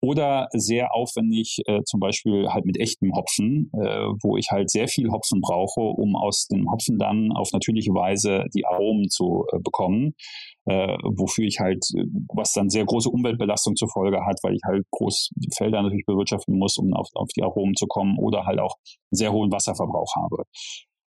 oder 0.01 0.47
sehr 0.51 0.95
aufwendig, 0.95 1.59
äh, 1.67 1.81
zum 1.85 1.99
Beispiel 1.99 2.47
halt 2.49 2.65
mit 2.65 2.79
echtem 2.79 3.13
Hopfen, 3.13 3.69
äh, 3.73 4.07
wo 4.23 4.35
ich 4.35 4.47
halt 4.49 4.71
sehr 4.71 4.87
viel 4.87 5.11
Hopfen 5.11 5.41
brauche, 5.41 5.79
um 5.79 6.15
aus 6.15 6.47
dem 6.47 6.69
Hopfen 6.71 6.97
dann 6.97 7.31
auf 7.31 7.49
natürliche 7.53 7.91
Weise 7.91 8.45
die 8.55 8.65
Aromen 8.65 9.09
zu 9.09 9.45
äh, 9.53 9.59
bekommen, 9.59 10.15
äh, 10.65 10.97
wofür 11.03 11.45
ich 11.45 11.59
halt, 11.59 11.85
äh, 11.95 12.05
was 12.33 12.53
dann 12.53 12.69
sehr 12.69 12.85
große 12.85 13.09
Umweltbelastung 13.09 13.75
zur 13.75 13.89
Folge 13.89 14.25
hat, 14.25 14.39
weil 14.41 14.55
ich 14.55 14.61
halt 14.65 14.83
groß 14.89 15.29
Felder 15.55 15.83
natürlich 15.83 16.05
bewirtschaften 16.05 16.57
muss, 16.57 16.77
um 16.77 16.93
auf, 16.93 17.07
auf 17.13 17.29
die 17.35 17.43
Aromen 17.43 17.75
zu 17.75 17.85
kommen 17.85 18.17
oder 18.17 18.45
halt 18.45 18.59
auch 18.59 18.75
sehr 19.11 19.31
hohen 19.31 19.51
Wasserverbrauch 19.51 20.15
habe. 20.15 20.45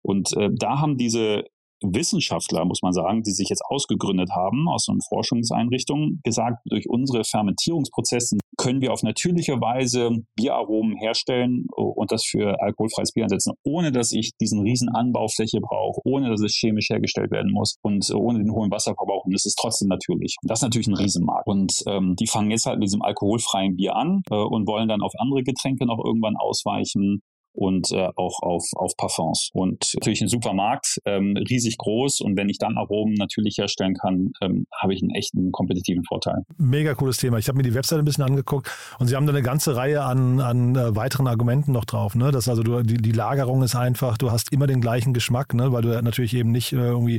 Und 0.04 0.36
äh, 0.38 0.50
da 0.54 0.82
haben 0.82 0.98
diese 0.98 1.46
Wissenschaftler, 1.84 2.66
muss 2.66 2.82
man 2.82 2.94
sagen, 2.94 3.24
die 3.24 3.32
sich 3.32 3.50
jetzt 3.50 3.64
ausgegründet 3.66 4.32
haben 4.32 4.68
aus 4.70 4.86
so 4.86 4.92
einer 4.92 5.02
Forschungseinrichtung, 5.08 6.20
gesagt, 6.24 6.60
durch 6.66 6.90
unsere 6.90 7.24
Fermentierungsprozesse 7.24 8.38
können 8.58 8.82
wir 8.82 8.94
auf 8.94 9.04
natürliche 9.04 9.60
Weise 9.60 10.12
Bieraromen 10.36 10.96
herstellen 10.98 11.66
und 11.76 12.12
das 12.12 12.24
für 12.24 12.62
alkoholfreies 12.62 13.12
Bier 13.12 13.24
einsetzen, 13.24 13.54
ohne 13.64 13.92
dass 13.92 14.12
ich 14.12 14.32
diesen 14.40 14.62
riesen 14.62 14.90
Anbaufläche 14.90 15.60
brauche, 15.60 16.02
ohne 16.06 16.30
dass 16.30 16.42
es 16.42 16.56
chemisch 16.56 16.90
hergestellt 16.90 17.32
werden 17.32 17.52
muss 17.52 17.78
und 17.82 18.10
ohne 18.14 18.40
den 18.40 18.52
hohen 18.52 18.72
Wasserverbrauch. 18.72 19.26
Und 19.26 19.34
es 19.34 19.46
ist 19.46 19.56
trotzdem 19.56 19.88
natürlich. 19.88 20.36
Das 20.44 20.60
ist 20.60 20.64
natürlich 20.64 20.88
ein 20.88 20.96
Riesenmarkt. 20.96 21.48
Und 21.48 21.84
ähm, 21.88 22.16
die 22.20 22.28
fangen 22.28 22.52
jetzt 22.52 22.66
halt 22.66 22.80
mit 22.80 22.88
diesem 22.88 23.02
alkoholfreien 23.02 23.76
Bier 23.76 23.96
an 23.96 24.22
äh, 24.30 24.36
und 24.36 24.68
wollen 24.68 24.88
dann 24.88 25.02
auf 25.02 25.14
andere 25.18 25.44
Getränke 25.44 25.86
noch 25.86 26.04
irgendwann 26.04 26.36
ausweichen 26.36 27.22
und 27.54 27.92
äh, 27.92 28.10
auch 28.16 28.42
auf, 28.42 28.66
auf 28.76 28.98
Parfums. 28.98 29.50
Und 29.54 29.94
natürlich 29.96 30.22
ein 30.22 30.28
Supermarkt, 30.28 31.00
ähm, 31.06 31.36
riesig 31.50 31.78
groß 31.78 32.22
und 32.22 32.38
wenn 32.38 32.50
ich 32.50 32.58
dann 32.58 32.78
Aromen 32.78 33.14
natürlich 33.14 33.58
herstellen 33.58 33.94
kann, 33.94 34.34
ähm, 34.42 34.66
habe 34.76 34.94
ich 34.94 35.02
einen 35.02 35.12
echten 35.12 35.52
kompetitiven 35.52 36.04
Vorteil. 36.04 36.44
Mega 36.58 36.94
cooles 36.96 37.18
Thema. 37.18 37.38
Ich 37.38 37.48
habe 37.48 37.58
mir 37.58 37.64
die 37.64 37.74
Webseite 37.74 38.02
ein 38.02 38.06
bisschen 38.06 38.24
angeguckt 38.24 38.70
und 39.00 39.08
Sie 39.08 39.16
haben 39.16 39.26
da 39.26 39.34
eine 39.34 39.44
ganze 39.44 39.76
Reihe 39.76 40.04
an, 40.04 40.40
an 40.40 40.76
äh, 40.76 40.96
weiteren 40.96 41.28
Argumenten 41.28 41.72
noch 41.72 41.86
drauf. 41.86 42.16
Ne? 42.16 42.32
Das 42.32 42.50
also 42.50 42.64
du, 42.64 42.82
die, 42.82 42.98
die 42.98 43.12
Lagerung 43.12 43.62
ist 43.64 43.76
einfach, 43.76 44.18
du 44.18 44.32
hast 44.32 44.52
immer 44.52 44.68
den 44.68 44.82
gleichen 44.82 45.14
Geschmack, 45.14 45.54
ne? 45.54 45.72
weil 45.72 45.84
du 45.84 46.02
natürlich 46.02 46.34
eben 46.34 46.52
nicht 46.52 46.74
äh, 46.74 46.78
irgendwie, 46.78 47.18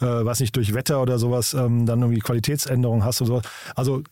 äh, 0.00 0.04
weiß 0.06 0.40
nicht, 0.40 0.54
durch 0.56 0.74
Wetter 0.74 1.02
oder 1.02 1.18
sowas 1.18 1.54
ähm, 1.54 1.86
dann 1.86 2.00
irgendwie 2.00 2.20
Qualitätsänderungen 2.20 3.04
hast 3.04 3.20
und 3.20 3.26
sowas. 3.26 3.42
Also 3.74 4.02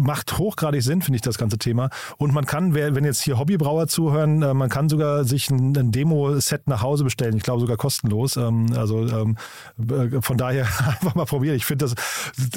macht 0.00 0.38
hochgradig 0.38 0.82
Sinn, 0.82 1.02
finde 1.02 1.16
ich, 1.16 1.22
das 1.22 1.38
ganze 1.38 1.58
Thema. 1.58 1.90
Und 2.18 2.34
man 2.34 2.44
kann, 2.44 2.74
wenn 2.74 3.04
jetzt 3.04 3.22
hier 3.22 3.38
Hobbybrauer 3.38 3.86
zuhören, 3.86 4.42
äh, 4.42 4.54
man 4.54 4.68
kann 4.68 4.88
sogar 4.88 5.11
sich 5.24 5.50
ein, 5.50 5.76
ein 5.76 5.92
Demo-Set 5.92 6.68
nach 6.68 6.82
Hause 6.82 7.04
bestellen. 7.04 7.36
Ich 7.36 7.42
glaube 7.42 7.60
sogar 7.60 7.76
kostenlos. 7.76 8.36
Ähm, 8.36 8.66
also 8.76 9.06
ähm, 9.06 9.36
äh, 9.78 10.20
von 10.20 10.36
daher 10.36 10.64
einfach 10.86 11.14
mal 11.14 11.24
probieren. 11.24 11.56
Ich 11.56 11.64
finde 11.64 11.86
das, 11.86 11.94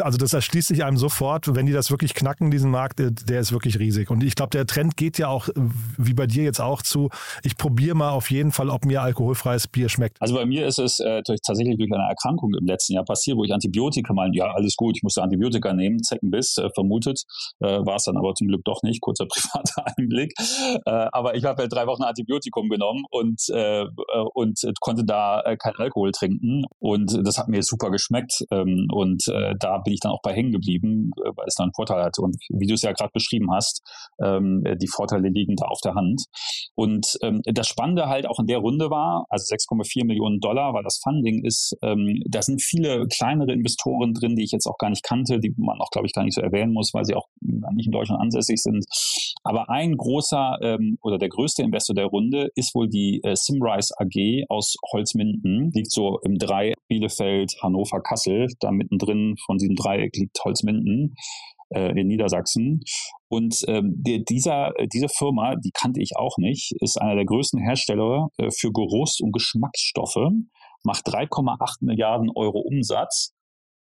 also 0.01 0.17
das 0.17 0.33
erschließt 0.33 0.67
sich 0.67 0.83
einem 0.83 0.97
sofort, 0.97 1.53
wenn 1.55 1.65
die 1.65 1.73
das 1.73 1.91
wirklich 1.91 2.13
knacken, 2.13 2.51
diesen 2.51 2.71
Markt, 2.71 2.99
äh, 2.99 3.11
der 3.11 3.39
ist 3.39 3.51
wirklich 3.51 3.79
riesig. 3.79 4.09
Und 4.09 4.23
ich 4.23 4.35
glaube, 4.35 4.51
der 4.51 4.65
Trend 4.65 4.97
geht 4.97 5.17
ja 5.17 5.27
auch, 5.27 5.49
wie 5.97 6.13
bei 6.13 6.27
dir 6.27 6.43
jetzt 6.43 6.61
auch 6.61 6.81
zu, 6.81 7.09
ich 7.43 7.57
probiere 7.57 7.95
mal 7.95 8.11
auf 8.11 8.31
jeden 8.31 8.51
Fall, 8.51 8.69
ob 8.69 8.85
mir 8.85 9.01
alkoholfreies 9.01 9.67
Bier 9.67 9.89
schmeckt. 9.89 10.17
Also 10.21 10.35
bei 10.35 10.45
mir 10.45 10.65
ist 10.65 10.79
es 10.79 10.99
äh, 10.99 11.21
durch, 11.25 11.39
tatsächlich 11.41 11.77
durch 11.77 11.91
eine 11.91 12.03
Erkrankung 12.03 12.53
im 12.53 12.65
letzten 12.65 12.93
Jahr 12.93 13.05
passiert, 13.05 13.37
wo 13.37 13.43
ich 13.43 13.53
Antibiotika 13.53 14.13
mal, 14.13 14.29
ja, 14.33 14.51
alles 14.51 14.75
gut, 14.75 14.97
ich 14.97 15.03
musste 15.03 15.21
Antibiotika 15.21 15.73
nehmen, 15.73 16.01
Zeckenbiss, 16.03 16.57
äh, 16.57 16.69
vermutet, 16.73 17.23
äh, 17.59 17.85
war 17.85 17.95
es 17.95 18.03
dann 18.03 18.17
aber 18.17 18.33
zum 18.35 18.47
Glück 18.47 18.63
doch 18.63 18.81
nicht, 18.83 19.01
kurzer 19.01 19.25
privater 19.29 19.85
Einblick. 19.97 20.33
Äh, 20.85 21.07
aber 21.11 21.35
ich 21.35 21.43
habe 21.45 21.61
halt 21.61 21.73
drei 21.73 21.87
Wochen 21.87 22.03
Antibiotika 22.03 22.44
Antibiotikum 22.45 22.69
genommen 22.69 23.03
und, 23.09 23.41
äh, 23.49 23.83
äh, 23.83 23.87
und 24.33 24.59
konnte 24.79 25.03
da 25.05 25.41
äh, 25.41 25.57
kein 25.57 25.73
Alkohol 25.77 26.11
trinken. 26.11 26.65
Und 26.79 27.19
das 27.25 27.37
hat 27.37 27.47
mir 27.47 27.61
super 27.63 27.91
geschmeckt. 27.91 28.45
Ähm, 28.51 28.87
und 28.91 29.27
äh, 29.27 29.53
da 29.59 29.79
bin 29.79 29.93
ich 29.93 29.99
dann 29.99 30.11
auch 30.11 30.21
bei 30.21 30.33
hängen 30.33 30.51
geblieben, 30.51 31.11
äh, 31.17 31.29
weil 31.35 31.45
es 31.47 31.55
dann 31.55 31.65
einen 31.65 31.73
Vorteil 31.73 32.03
hatte. 32.03 32.21
Und 32.21 32.37
wie 32.49 32.67
du 32.67 32.73
es 32.73 32.81
ja 32.81 32.91
gerade 32.91 33.11
beschrieben 33.13 33.51
hast, 33.51 33.81
ähm, 34.23 34.63
die 34.81 34.87
Vorteile 34.87 35.29
liegen 35.29 35.55
da 35.55 35.65
auf 35.65 35.79
der 35.83 35.95
Hand. 35.95 36.23
Und 36.75 37.17
ähm, 37.21 37.41
das 37.45 37.67
Spannende 37.67 38.07
halt 38.07 38.27
auch 38.27 38.39
in 38.39 38.47
der 38.47 38.59
Runde 38.59 38.89
war, 38.89 39.25
also 39.29 39.43
6,4 39.53 40.05
Millionen 40.05 40.39
Dollar, 40.39 40.73
weil 40.73 40.83
das 40.83 40.99
Funding 41.03 41.43
ist, 41.43 41.75
ähm, 41.81 42.21
da 42.27 42.41
sind 42.41 42.61
viele 42.61 43.07
kleinere 43.07 43.53
Investoren 43.53 44.13
drin, 44.13 44.35
die 44.35 44.43
ich 44.43 44.51
jetzt 44.51 44.67
auch 44.67 44.77
gar 44.77 44.89
nicht 44.89 45.03
kannte, 45.03 45.39
die 45.39 45.53
man 45.57 45.79
auch, 45.79 45.89
glaube 45.91 46.07
ich, 46.07 46.13
gar 46.13 46.23
nicht 46.23 46.35
so 46.35 46.41
erwähnen 46.41 46.73
muss, 46.73 46.93
weil 46.93 47.05
sie 47.05 47.15
auch 47.15 47.27
nicht 47.41 47.87
in 47.87 47.91
Deutschland 47.91 48.21
ansässig 48.21 48.61
sind. 48.61 48.85
Aber 49.43 49.69
ein 49.69 49.95
großer 49.95 50.57
ähm, 50.61 50.97
oder 51.01 51.17
der 51.17 51.29
größte 51.29 51.63
Investor 51.63 51.95
der 51.95 52.05
Runde 52.05 52.34
Runde 52.35 52.51
ist 52.55 52.75
wohl 52.75 52.89
die 52.89 53.21
äh, 53.23 53.35
Simrise 53.35 53.93
AG 53.97 54.45
aus 54.49 54.75
Holzminden. 54.91 55.71
Liegt 55.73 55.91
so 55.91 56.19
im 56.23 56.37
Dreieck 56.37 56.75
Bielefeld, 56.87 57.53
Hannover, 57.61 58.01
Kassel. 58.01 58.47
Da 58.59 58.71
mittendrin 58.71 59.35
von 59.45 59.57
diesem 59.57 59.75
Dreieck 59.75 60.15
liegt 60.15 60.37
Holzminden 60.43 61.15
äh, 61.69 61.99
in 61.99 62.07
Niedersachsen. 62.07 62.81
Und 63.29 63.63
ähm, 63.67 63.93
der, 63.97 64.19
dieser, 64.19 64.73
diese 64.93 65.09
Firma, 65.09 65.55
die 65.55 65.71
kannte 65.71 66.01
ich 66.01 66.15
auch 66.15 66.37
nicht, 66.37 66.73
ist 66.81 67.01
einer 67.01 67.15
der 67.15 67.25
größten 67.25 67.59
Hersteller 67.59 68.27
äh, 68.37 68.49
für 68.51 68.71
Geruchs- 68.71 69.19
und 69.19 69.31
Geschmacksstoffe, 69.31 70.29
macht 70.83 71.07
3,8 71.07 71.77
Milliarden 71.81 72.29
Euro 72.35 72.59
Umsatz 72.59 73.31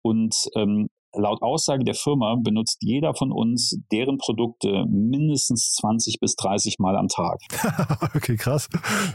und 0.03 0.35
ähm, 0.55 0.87
Laut 1.13 1.41
Aussage 1.41 1.83
der 1.83 1.93
Firma 1.93 2.35
benutzt 2.41 2.77
jeder 2.81 3.13
von 3.13 3.31
uns 3.31 3.77
deren 3.91 4.17
Produkte 4.17 4.85
mindestens 4.89 5.73
20 5.73 6.19
bis 6.19 6.35
30 6.35 6.79
Mal 6.79 6.95
am 6.95 7.07
Tag. 7.09 7.39
okay, 8.15 8.37
krass. 8.37 8.69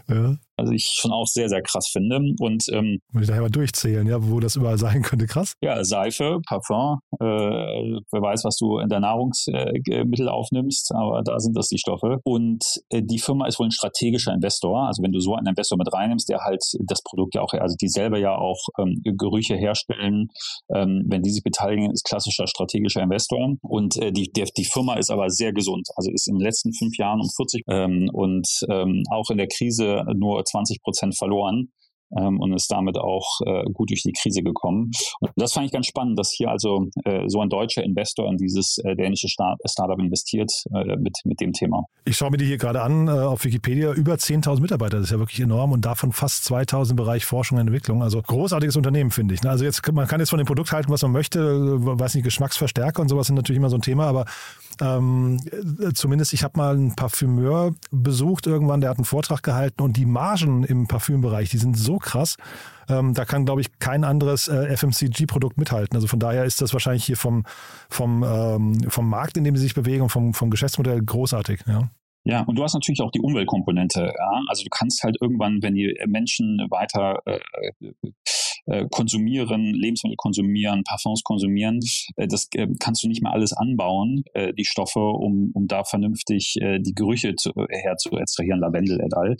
Ja. 0.09 0.37
Also 0.57 0.73
ich 0.73 0.97
schon 0.99 1.13
auch 1.13 1.27
sehr, 1.27 1.49
sehr 1.49 1.63
krass 1.63 1.89
finde. 1.89 2.17
Und 2.41 2.65
ähm, 2.73 2.99
Muss 3.13 3.23
ich 3.23 3.29
daher 3.29 3.43
mal 3.43 3.51
durchzählen, 3.51 4.07
ja, 4.07 4.19
wo 4.21 4.41
das 4.41 4.57
überall 4.57 4.79
sein 4.79 5.03
könnte, 5.03 5.27
krass. 5.27 5.53
Ja, 5.63 5.85
Seife, 5.85 6.41
Parfum, 6.47 6.99
äh, 7.21 7.25
wer 7.25 8.23
weiß, 8.23 8.45
was 8.45 8.57
du 8.57 8.79
in 8.79 8.89
der 8.89 9.01
Nahrungsmittel 9.01 10.27
äh, 10.27 10.31
aufnimmst, 10.31 10.93
aber 10.95 11.23
da 11.23 11.39
sind 11.39 11.57
das 11.57 11.69
die 11.69 11.79
Stoffe. 11.79 12.19
Und 12.25 12.81
äh, 12.91 13.03
die 13.03 13.19
Firma 13.19 13.47
ist 13.47 13.59
wohl 13.59 13.67
ein 13.67 13.73
strategischer 13.73 14.33
Investor. 14.33 14.87
Also 14.87 15.03
wenn 15.03 15.13
du 15.13 15.21
so 15.21 15.35
einen 15.35 15.49
Investor 15.49 15.77
mit 15.79 15.93
reinnimmst, 15.93 16.29
der 16.29 16.41
halt 16.41 16.63
das 16.87 17.03
Produkt 17.03 17.35
ja 17.35 17.43
auch, 17.43 17.53
also 17.53 17.77
die 17.81 17.89
selber 17.89 18.19
ja 18.19 18.37
auch 18.37 18.61
ähm, 18.79 19.01
Gerüche 19.05 19.57
herstellen, 19.57 20.29
ähm, 20.75 21.05
wenn 21.07 21.23
die 21.23 21.31
sich 21.31 21.43
beteiligen, 21.43 21.91
ist 21.91 22.05
klassischer 22.05 22.47
strategischer 22.47 23.03
Investor. 23.03 23.57
Und 23.63 23.97
äh, 23.99 24.13
die, 24.13 24.31
der, 24.33 24.47
die 24.57 24.65
Firma 24.65 24.95
ist 24.95 25.11
aber 25.11 25.29
sehr 25.29 25.53
gesund. 25.53 25.89
Also 25.97 26.11
ist 26.11 26.29
in 26.29 26.37
den 26.37 26.45
letzten 26.45 26.73
fünf 26.73 26.97
Jahren 26.97 27.21
um 27.21 27.29
40 27.29 27.63
ähm, 27.69 28.09
und 28.13 28.49
ähm, 28.71 29.03
auch 29.11 29.31
in 29.31 29.37
der 29.37 29.49
Krise 29.49 30.05
nur 30.15 30.46
20 30.51 30.83
Prozent 30.83 31.19
verloren 31.19 31.73
ähm, 32.19 32.41
und 32.41 32.53
ist 32.53 32.71
damit 32.71 32.99
auch 32.99 33.41
äh, 33.45 33.65
gut 33.73 33.91
durch 33.91 34.03
die 34.03 34.13
Krise 34.13 34.43
gekommen. 34.43 34.91
Und 35.21 35.31
das 35.37 35.53
fand 35.53 35.67
ich 35.67 35.73
ganz 35.73 35.87
spannend, 35.87 36.19
dass 36.19 36.31
hier 36.31 36.51
also 36.51 36.87
äh, 37.05 37.29
so 37.29 37.41
ein 37.41 37.49
deutscher 37.49 37.83
Investor 37.83 38.29
in 38.29 38.37
dieses 38.37 38.79
äh, 38.79 38.95
dänische 38.95 39.29
Start 39.29 39.61
Startup 39.69 39.99
investiert 39.99 40.51
äh, 40.75 40.97
mit, 40.97 41.19
mit 41.25 41.41
dem 41.41 41.53
Thema. 41.53 41.85
Ich 42.05 42.17
schaue 42.17 42.31
mir 42.31 42.37
die 42.37 42.47
hier 42.47 42.59
gerade 42.59 42.83
an 42.83 43.09
äh, 43.09 43.11
auf 43.11 43.45
Wikipedia. 43.45 43.93
Über 43.93 44.15
10.000 44.15 44.61
Mitarbeiter, 44.61 44.99
das 44.99 45.07
ist 45.07 45.13
ja 45.13 45.19
wirklich 45.19 45.41
enorm 45.41 45.73
und 45.73 45.85
davon 45.85 46.13
fast 46.13 46.45
2.000 46.51 46.91
im 46.91 46.97
Bereich 46.97 47.25
Forschung 47.25 47.59
und 47.59 47.67
Entwicklung. 47.67 48.03
Also 48.03 48.21
großartiges 48.23 48.77
Unternehmen, 48.77 49.11
finde 49.11 49.35
ich. 49.35 49.43
Ne? 49.43 49.51
Also 49.51 49.65
jetzt, 49.65 49.87
man 49.93 50.07
kann 50.07 50.21
jetzt 50.21 50.31
von 50.31 50.39
dem 50.39 50.47
Produkt 50.47 50.73
halten, 50.73 50.91
was 50.91 51.03
man 51.03 51.13
möchte, 51.13 51.41
weiß 51.41 52.15
nicht, 52.15 52.25
Geschmacksverstärker 52.25 53.03
und 53.03 53.09
sowas 53.09 53.27
sind 53.27 53.37
natürlich 53.37 53.59
immer 53.59 53.71
so 53.71 53.77
ein 53.77 53.83
Thema, 53.83 54.07
aber 54.07 54.27
ähm, 54.81 55.41
zumindest 55.95 56.33
ich 56.33 56.45
habe 56.45 56.59
mal 56.59 56.75
einen 56.75 56.95
Parfümeur 56.95 57.75
besucht 57.91 58.47
irgendwann, 58.47 58.81
der 58.81 58.91
hat 58.91 58.99
einen 58.99 59.05
Vortrag 59.05 59.43
gehalten 59.43 59.83
und 59.83 59.97
die 59.97 60.07
Margen 60.07 60.65
im 60.65 60.87
Parfümbereich, 60.87 61.51
die 61.51 61.59
sind 61.59 61.77
so 61.77 61.96
krass. 61.99 62.37
Ähm, 62.89 63.15
da 63.15 63.25
kann, 63.25 63.45
glaube 63.45 63.61
ich, 63.61 63.79
kein 63.79 64.05
anderes 64.05 64.49
äh, 64.49 64.77
FMCG-Produkt 64.77 65.59
mithalten. 65.59 65.97
Also 65.97 66.07
von 66.07 66.21
daher 66.21 66.45
ist 66.45 66.61
das 66.63 66.73
wahrscheinlich 66.73 67.05
hier 67.05 67.17
vom, 67.17 67.45
vom, 67.89 68.23
ähm, 68.23 68.89
vom 68.89 69.09
Markt, 69.09 69.37
in 69.37 69.45
dem 69.45 69.57
sie 69.57 69.63
sich 69.63 69.75
bewegen 69.75 70.09
vom, 70.09 70.35
vom 70.35 70.51
Geschäftsmodell 70.51 71.03
großartig. 71.03 71.61
Ja. 71.67 71.91
Ja, 72.29 72.43
und 72.43 72.57
du 72.57 72.65
hast 72.65 72.75
natürlich 72.75 73.01
auch 73.03 73.13
die 73.13 73.21
Umweltkomponente. 73.21 74.13
Ja? 74.19 74.43
Also 74.49 74.65
du 74.65 74.69
kannst 74.69 75.05
halt 75.05 75.17
irgendwann, 75.21 75.63
wenn 75.63 75.77
die 75.77 75.97
Menschen 76.09 76.59
weiter 76.71 77.21
äh, 77.25 77.39
äh, 78.67 78.87
konsumieren, 78.91 79.73
Lebensmittel 79.75 80.17
konsumieren, 80.17 80.85
Parfums 80.85 81.23
konsumieren, 81.23 81.81
äh, 82.17 82.27
das 82.27 82.49
äh, 82.55 82.67
kannst 82.81 83.03
du 83.03 83.09
nicht 83.09 83.23
mehr 83.23 83.33
alles 83.33 83.53
anbauen, 83.53 84.25
die 84.59 84.65
Stoffe, 84.65 85.01
um, 85.01 85.51
um 85.55 85.67
da 85.67 85.85
vernünftig 85.85 86.57
äh, 86.61 86.79
die 86.79 86.95
Gerüche 86.95 87.35
zu, 87.37 87.53
her 87.71 87.97
zu 87.97 88.11
extrahieren, 88.17 88.61
Lavendel 88.61 89.01
et 89.01 89.15
al. 89.15 89.37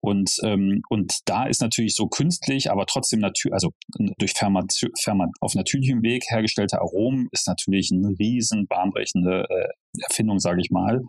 Und, 0.00 0.36
ähm, 0.44 0.82
und 0.88 1.18
da 1.24 1.46
ist 1.46 1.60
natürlich 1.60 1.94
so 1.94 2.06
künstlich, 2.06 2.70
aber 2.70 2.86
trotzdem 2.86 3.20
natürlich, 3.20 3.54
also 3.54 3.70
durch 4.18 4.32
Fermat, 4.32 4.72
Fermat 5.00 5.30
auf 5.40 5.54
natürlichem 5.54 6.02
Weg 6.02 6.24
hergestellte 6.28 6.80
Aromen 6.80 7.28
ist 7.32 7.48
natürlich 7.48 7.90
eine 7.92 8.14
riesen 8.18 8.66
bahnbrechende 8.66 9.46
äh, 9.48 9.68
Erfindung, 10.08 10.38
sage 10.38 10.60
ich 10.60 10.70
mal 10.70 11.02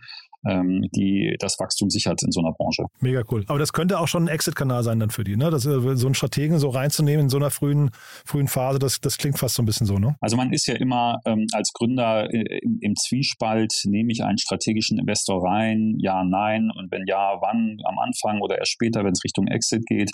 die 0.43 1.36
das 1.39 1.60
Wachstum 1.60 1.89
sichert 1.89 2.21
in 2.23 2.32
so 2.32 2.39
einer 2.39 2.54
Branche. 2.54 2.84
Mega 3.00 3.23
cool. 3.32 3.43
Aber 3.47 3.60
das 3.60 3.73
könnte 3.73 4.00
auch 4.00 4.08
schon 4.08 4.26
ein 4.26 4.28
Exit-Kanal 4.28 4.84
sein 4.84 5.00
dann 5.00 5.10
für 5.10 5.23
die, 5.23 5.36
ne? 5.36 5.50
Das, 5.50 5.65
äh, 5.65 5.95
so 5.95 6.08
einen 6.08 6.15
Strategen 6.15 6.60
so 6.60 6.69
reinzunehmen 6.69 7.26
in 7.26 7.30
so 7.30 7.38
einer 7.38 7.52
frühen, 7.52 7.91
frühen 8.26 8.47
Phase, 8.47 8.80
das, 8.80 9.02
das 9.02 9.17
klingt 9.17 9.38
fast 9.38 9.56
so 9.56 9.63
ein 9.63 9.65
bisschen 9.65 9.88
so, 9.88 9.97
ne? 9.97 10.15
Also 10.21 10.38
man 10.38 10.54
ist 10.54 10.67
ja 10.67 10.76
immer 10.76 11.19
ähm, 11.26 11.47
als 11.54 11.71
Gründer 11.73 12.34
äh, 12.34 12.60
im, 12.62 12.80
im, 12.82 12.95
Zwiespalt, 12.95 13.82
nehme 13.86 14.12
ich 14.12 14.23
einen 14.23 14.38
strategischen 14.38 14.97
Investor 15.00 15.43
rein, 15.43 15.95
ja, 16.00 16.23
nein, 16.23 16.71
und 16.76 16.91
wenn 16.91 17.04
ja, 17.08 17.38
wann, 17.41 17.78
am 17.84 18.00
Anfang 18.00 18.41
oder 18.41 18.58
erst 18.58 18.71
später, 18.71 19.04
wenn 19.04 19.12
es 19.12 19.23
Richtung 19.23 19.47
Exit 19.47 19.86
geht. 19.86 20.12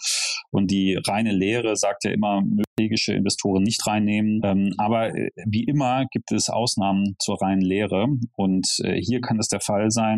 Und 0.51 0.71
die 0.71 0.99
reine 1.05 1.31
Lehre 1.31 1.75
sagt 1.75 2.03
ja 2.03 2.11
immer, 2.11 2.43
strategische 2.73 3.13
Investoren 3.13 3.63
nicht 3.63 3.85
reinnehmen. 3.85 4.41
Ähm, 4.43 4.73
aber 4.77 5.15
äh, 5.15 5.29
wie 5.45 5.63
immer 5.63 6.05
gibt 6.11 6.31
es 6.31 6.49
Ausnahmen 6.49 7.15
zur 7.19 7.41
reinen 7.41 7.61
Lehre. 7.61 8.07
Und 8.35 8.67
äh, 8.83 8.99
hier 9.01 9.21
kann 9.21 9.39
es 9.39 9.47
der 9.47 9.61
Fall 9.61 9.91
sein, 9.91 10.12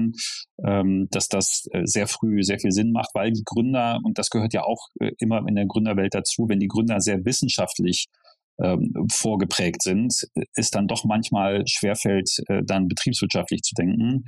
ähm, 0.65 1.07
dass 1.11 1.27
das 1.27 1.67
äh, 1.71 1.81
sehr 1.85 2.07
früh 2.07 2.43
sehr 2.43 2.59
viel 2.59 2.71
Sinn 2.71 2.91
macht, 2.91 3.09
weil 3.13 3.31
die 3.31 3.43
Gründer, 3.45 3.99
und 4.03 4.17
das 4.17 4.29
gehört 4.29 4.53
ja 4.53 4.63
auch 4.63 4.87
äh, 4.99 5.11
immer 5.19 5.47
in 5.47 5.55
der 5.55 5.65
Gründerwelt 5.65 6.13
dazu, 6.13 6.45
wenn 6.47 6.59
die 6.59 6.67
Gründer 6.67 6.99
sehr 6.99 7.25
wissenschaftlich 7.25 8.07
ähm, 8.61 8.93
vorgeprägt 9.11 9.81
sind, 9.81 10.27
ist 10.55 10.75
dann 10.75 10.87
doch 10.87 11.03
manchmal 11.03 11.63
schwerfällt, 11.67 12.29
äh, 12.47 12.61
dann 12.63 12.87
betriebswirtschaftlich 12.87 13.61
zu 13.61 13.75
denken. 13.75 14.25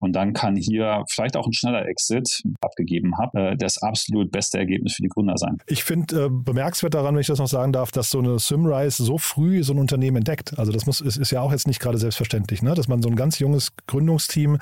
Und 0.00 0.14
dann 0.14 0.32
kann 0.32 0.56
hier 0.56 1.04
vielleicht 1.10 1.36
auch 1.36 1.46
ein 1.46 1.52
schneller 1.52 1.86
Exit 1.86 2.42
abgegeben 2.60 3.16
habe, 3.18 3.50
äh, 3.50 3.56
das 3.56 3.78
absolut 3.82 4.30
beste 4.30 4.58
Ergebnis 4.58 4.94
für 4.94 5.02
die 5.02 5.08
Gründer 5.08 5.36
sein. 5.36 5.58
Ich 5.66 5.84
finde 5.84 6.26
äh, 6.26 6.28
bemerkenswert 6.30 6.94
daran, 6.94 7.14
wenn 7.14 7.20
ich 7.20 7.26
das 7.26 7.38
noch 7.38 7.48
sagen 7.48 7.72
darf, 7.72 7.90
dass 7.90 8.10
so 8.10 8.18
eine 8.18 8.38
Simrise 8.38 9.04
so 9.04 9.18
früh 9.18 9.62
so 9.62 9.72
ein 9.72 9.78
Unternehmen 9.78 10.18
entdeckt. 10.18 10.58
Also 10.58 10.72
das 10.72 10.86
muss, 10.86 11.00
ist, 11.00 11.16
ist 11.16 11.30
ja 11.30 11.40
auch 11.40 11.52
jetzt 11.52 11.66
nicht 11.66 11.80
gerade 11.80 11.98
selbstverständlich, 11.98 12.62
ne? 12.62 12.74
dass 12.74 12.88
man 12.88 13.02
so 13.02 13.08
ein 13.08 13.16
ganz 13.16 13.38
junges 13.38 13.72
Gründungsteam 13.86 14.58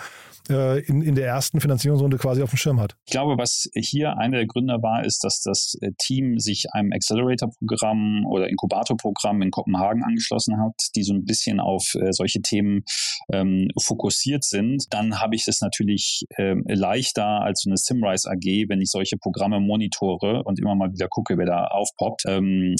äh, 0.48 0.80
in, 0.84 1.02
in 1.02 1.14
der 1.14 1.26
ersten 1.26 1.60
Finanzierungsrunde 1.60 2.18
quasi 2.18 2.42
auf 2.42 2.50
dem 2.50 2.56
Schirm 2.56 2.80
hat. 2.80 2.96
Ich 3.06 3.12
glaube, 3.12 3.36
was 3.38 3.68
hier 3.74 4.16
einer 4.18 4.38
der 4.38 4.46
Gründer 4.46 4.82
war, 4.82 5.04
ist, 5.04 5.24
dass 5.24 5.40
das 5.42 5.76
äh, 5.80 5.90
Team 5.98 6.38
sich 6.38 6.66
einem 6.72 6.92
Accelerator-Programm 6.92 8.24
oder 8.26 8.48
Inkubator-Programm 8.48 9.42
in 9.42 9.50
Kopenhagen 9.50 10.04
angeschlossen 10.04 10.58
hat, 10.60 10.74
die 10.94 11.02
so 11.02 11.14
ein 11.14 11.24
bisschen 11.24 11.60
auf 11.60 11.94
äh, 11.94 12.12
solche 12.12 12.40
Themen 12.42 12.84
ähm, 13.32 13.68
fokussiert 13.80 14.44
sind. 14.44 14.84
Dann 14.90 15.20
habe 15.26 15.34
ich 15.34 15.44
das 15.44 15.60
natürlich 15.60 16.24
ähm, 16.38 16.62
leichter 16.68 17.42
als 17.42 17.62
so 17.62 17.70
eine 17.70 17.76
Simrise 17.76 18.30
AG, 18.30 18.68
wenn 18.68 18.80
ich 18.80 18.90
solche 18.90 19.16
Programme 19.16 19.58
monitore 19.58 20.44
und 20.44 20.60
immer 20.60 20.76
mal 20.76 20.92
wieder 20.92 21.08
gucke, 21.08 21.36
wer 21.36 21.46
da 21.46 21.64
aufpoppt. 21.64 22.22
Ähm, 22.28 22.76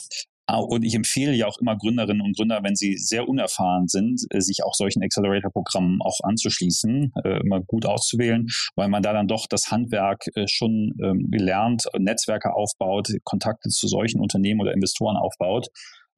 und 0.49 0.85
ich 0.85 0.95
empfehle 0.95 1.33
ja 1.33 1.49
auch 1.49 1.59
immer 1.59 1.77
Gründerinnen 1.77 2.23
und 2.23 2.37
Gründer, 2.37 2.61
wenn 2.63 2.77
sie 2.77 2.97
sehr 2.99 3.29
unerfahren 3.29 3.89
sind, 3.89 4.23
äh, 4.31 4.41
sich 4.41 4.63
auch 4.63 4.75
solchen 4.75 5.03
Accelerator-Programmen 5.03 5.99
auch 6.03 6.21
anzuschließen, 6.23 7.13
äh, 7.25 7.41
immer 7.41 7.63
gut 7.63 7.85
auszuwählen, 7.85 8.47
weil 8.77 8.87
man 8.87 9.03
da 9.03 9.13
dann 9.13 9.27
doch 9.27 9.49
das 9.49 9.73
Handwerk 9.73 10.27
äh, 10.37 10.47
schon 10.47 10.93
ähm, 11.03 11.33
gelernt, 11.33 11.87
Netzwerke 11.99 12.55
aufbaut, 12.55 13.09
Kontakte 13.25 13.71
zu 13.71 13.89
solchen 13.89 14.21
Unternehmen 14.21 14.61
oder 14.61 14.73
Investoren 14.73 15.17
aufbaut 15.17 15.67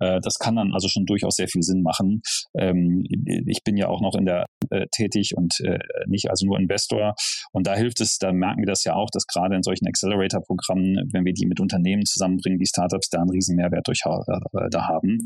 äh, 0.00 0.20
das 0.22 0.38
kann 0.38 0.56
dann 0.56 0.72
also 0.72 0.88
schon 0.88 1.06
durchaus 1.06 1.36
sehr 1.36 1.48
viel 1.48 1.62
Sinn 1.62 1.82
machen. 1.82 2.22
Ähm, 2.56 3.04
ich 3.46 3.62
bin 3.64 3.76
ja 3.76 3.88
auch 3.88 4.00
noch 4.00 4.14
in 4.14 4.26
der 4.26 4.46
äh, 4.70 4.86
tätig 4.94 5.32
und 5.36 5.54
äh, 5.64 5.78
nicht 6.06 6.30
also 6.30 6.46
nur 6.46 6.58
Investor. 6.58 7.14
Und 7.52 7.66
da 7.66 7.74
hilft 7.74 8.00
es, 8.00 8.18
da 8.18 8.32
merken 8.32 8.62
wir 8.62 8.66
das 8.66 8.84
ja 8.84 8.94
auch, 8.94 9.08
dass 9.12 9.26
gerade 9.26 9.56
in 9.56 9.62
solchen 9.62 9.86
Accelerator-Programmen, 9.86 11.08
wenn 11.12 11.24
wir 11.24 11.32
die 11.32 11.46
mit 11.46 11.60
Unternehmen 11.60 12.04
zusammenbringen, 12.04 12.58
die 12.58 12.66
Startups 12.66 13.08
da 13.08 13.20
einen 13.20 13.30
riesen 13.30 13.56
Mehrwert 13.56 13.86
durch 13.86 14.02
äh, 14.04 14.70
da 14.70 14.88
haben 14.88 15.18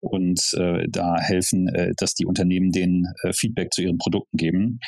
und 0.00 0.40
äh, 0.54 0.86
da 0.88 1.16
helfen, 1.18 1.68
äh, 1.68 1.92
dass 1.96 2.14
die 2.14 2.26
Unternehmen 2.26 2.70
den 2.70 3.06
äh, 3.22 3.32
Feedback 3.32 3.72
zu 3.72 3.82
ihren 3.82 3.98
Produkten 3.98 4.36
geben. 4.36 4.80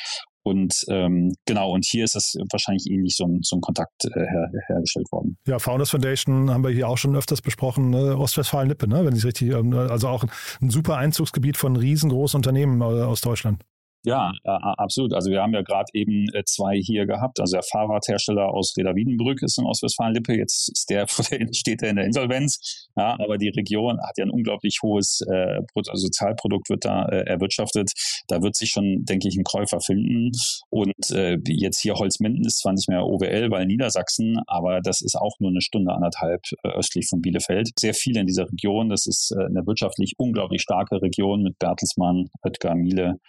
Und 0.43 0.83
ähm, 0.89 1.33
genau, 1.45 1.71
und 1.71 1.85
hier 1.85 2.03
ist 2.03 2.15
es 2.15 2.35
wahrscheinlich 2.51 2.89
ähnlich 2.89 3.15
so 3.15 3.25
ein, 3.25 3.39
so 3.41 3.55
ein 3.55 3.61
Kontakt 3.61 4.05
äh, 4.05 4.19
her, 4.19 4.51
hergestellt 4.67 5.09
worden. 5.11 5.37
Ja, 5.47 5.57
Founders 5.57 5.91
Foundation 5.91 6.51
haben 6.51 6.63
wir 6.63 6.71
hier 6.71 6.89
auch 6.89 6.97
schon 6.97 7.15
öfters 7.15 7.41
besprochen, 7.41 7.89
ne? 7.89 8.17
Ostwestfalen-Lippe, 8.17 8.87
ne? 8.87 9.05
wenn 9.05 9.15
ich 9.15 9.23
richtig, 9.23 9.51
ähm, 9.51 9.73
also 9.73 10.09
auch 10.09 10.25
ein 10.61 10.69
super 10.69 10.97
Einzugsgebiet 10.97 11.55
von 11.55 11.75
riesengroßen 11.75 12.37
Unternehmen 12.37 12.81
äh, 12.81 12.83
aus 12.83 13.21
Deutschland. 13.21 13.63
Ja, 14.05 14.33
äh, 14.43 14.49
absolut. 14.49 15.13
Also 15.13 15.31
wir 15.31 15.41
haben 15.41 15.53
ja 15.53 15.61
gerade 15.61 15.87
eben 15.93 16.25
äh, 16.33 16.43
zwei 16.45 16.75
hier 16.77 17.05
gehabt. 17.05 17.39
Also 17.39 17.55
der 17.55 17.63
Fahrradhersteller 17.63 18.49
aus 18.49 18.73
Reda 18.77 18.95
Wiedenbrück 18.95 19.41
ist 19.41 19.57
in 19.57 19.65
Ostwestfalen-Lippe. 19.65 20.35
Jetzt 20.35 20.69
ist 20.73 20.89
der, 20.89 21.07
steht 21.53 21.81
er 21.81 21.89
in 21.89 21.95
der 21.95 22.05
Insolvenz. 22.05 22.89
Ja, 22.97 23.17
aber 23.19 23.37
die 23.37 23.49
Region 23.49 23.99
hat 24.01 24.17
ja 24.17 24.25
ein 24.25 24.29
unglaublich 24.29 24.79
hohes 24.83 25.21
äh, 25.21 25.61
Sozialprodukt 25.93 26.69
wird 26.69 26.83
da 26.83 27.05
äh, 27.05 27.25
erwirtschaftet. 27.27 27.91
Da 28.27 28.41
wird 28.41 28.57
sich 28.57 28.71
schon, 28.71 29.05
denke 29.05 29.29
ich, 29.29 29.37
ein 29.37 29.45
Käufer 29.45 29.79
finden. 29.79 30.31
Und 30.69 31.11
äh, 31.11 31.37
jetzt 31.47 31.79
hier 31.79 31.93
Holzminden 31.93 32.45
ist 32.45 32.59
zwar 32.59 32.73
nicht 32.73 32.89
mehr 32.89 33.05
OWL, 33.05 33.51
weil 33.51 33.65
Niedersachsen, 33.65 34.37
aber 34.47 34.81
das 34.81 35.01
ist 35.01 35.15
auch 35.15 35.39
nur 35.39 35.51
eine 35.51 35.61
Stunde 35.61 35.93
anderthalb 35.93 36.41
äh, 36.63 36.69
östlich 36.69 37.07
von 37.07 37.21
Bielefeld. 37.21 37.69
Sehr 37.79 37.93
viel 37.93 38.17
in 38.17 38.27
dieser 38.27 38.51
Region. 38.51 38.89
Das 38.89 39.05
ist 39.07 39.31
äh, 39.31 39.45
eine 39.45 39.65
wirtschaftlich 39.65 40.15
unglaublich 40.17 40.61
starke 40.61 41.01
Region 41.01 41.41
mit 41.41 41.57
Bertelsmann, 41.57 42.27
Oetker, 42.43 42.75
Miele 42.75 43.19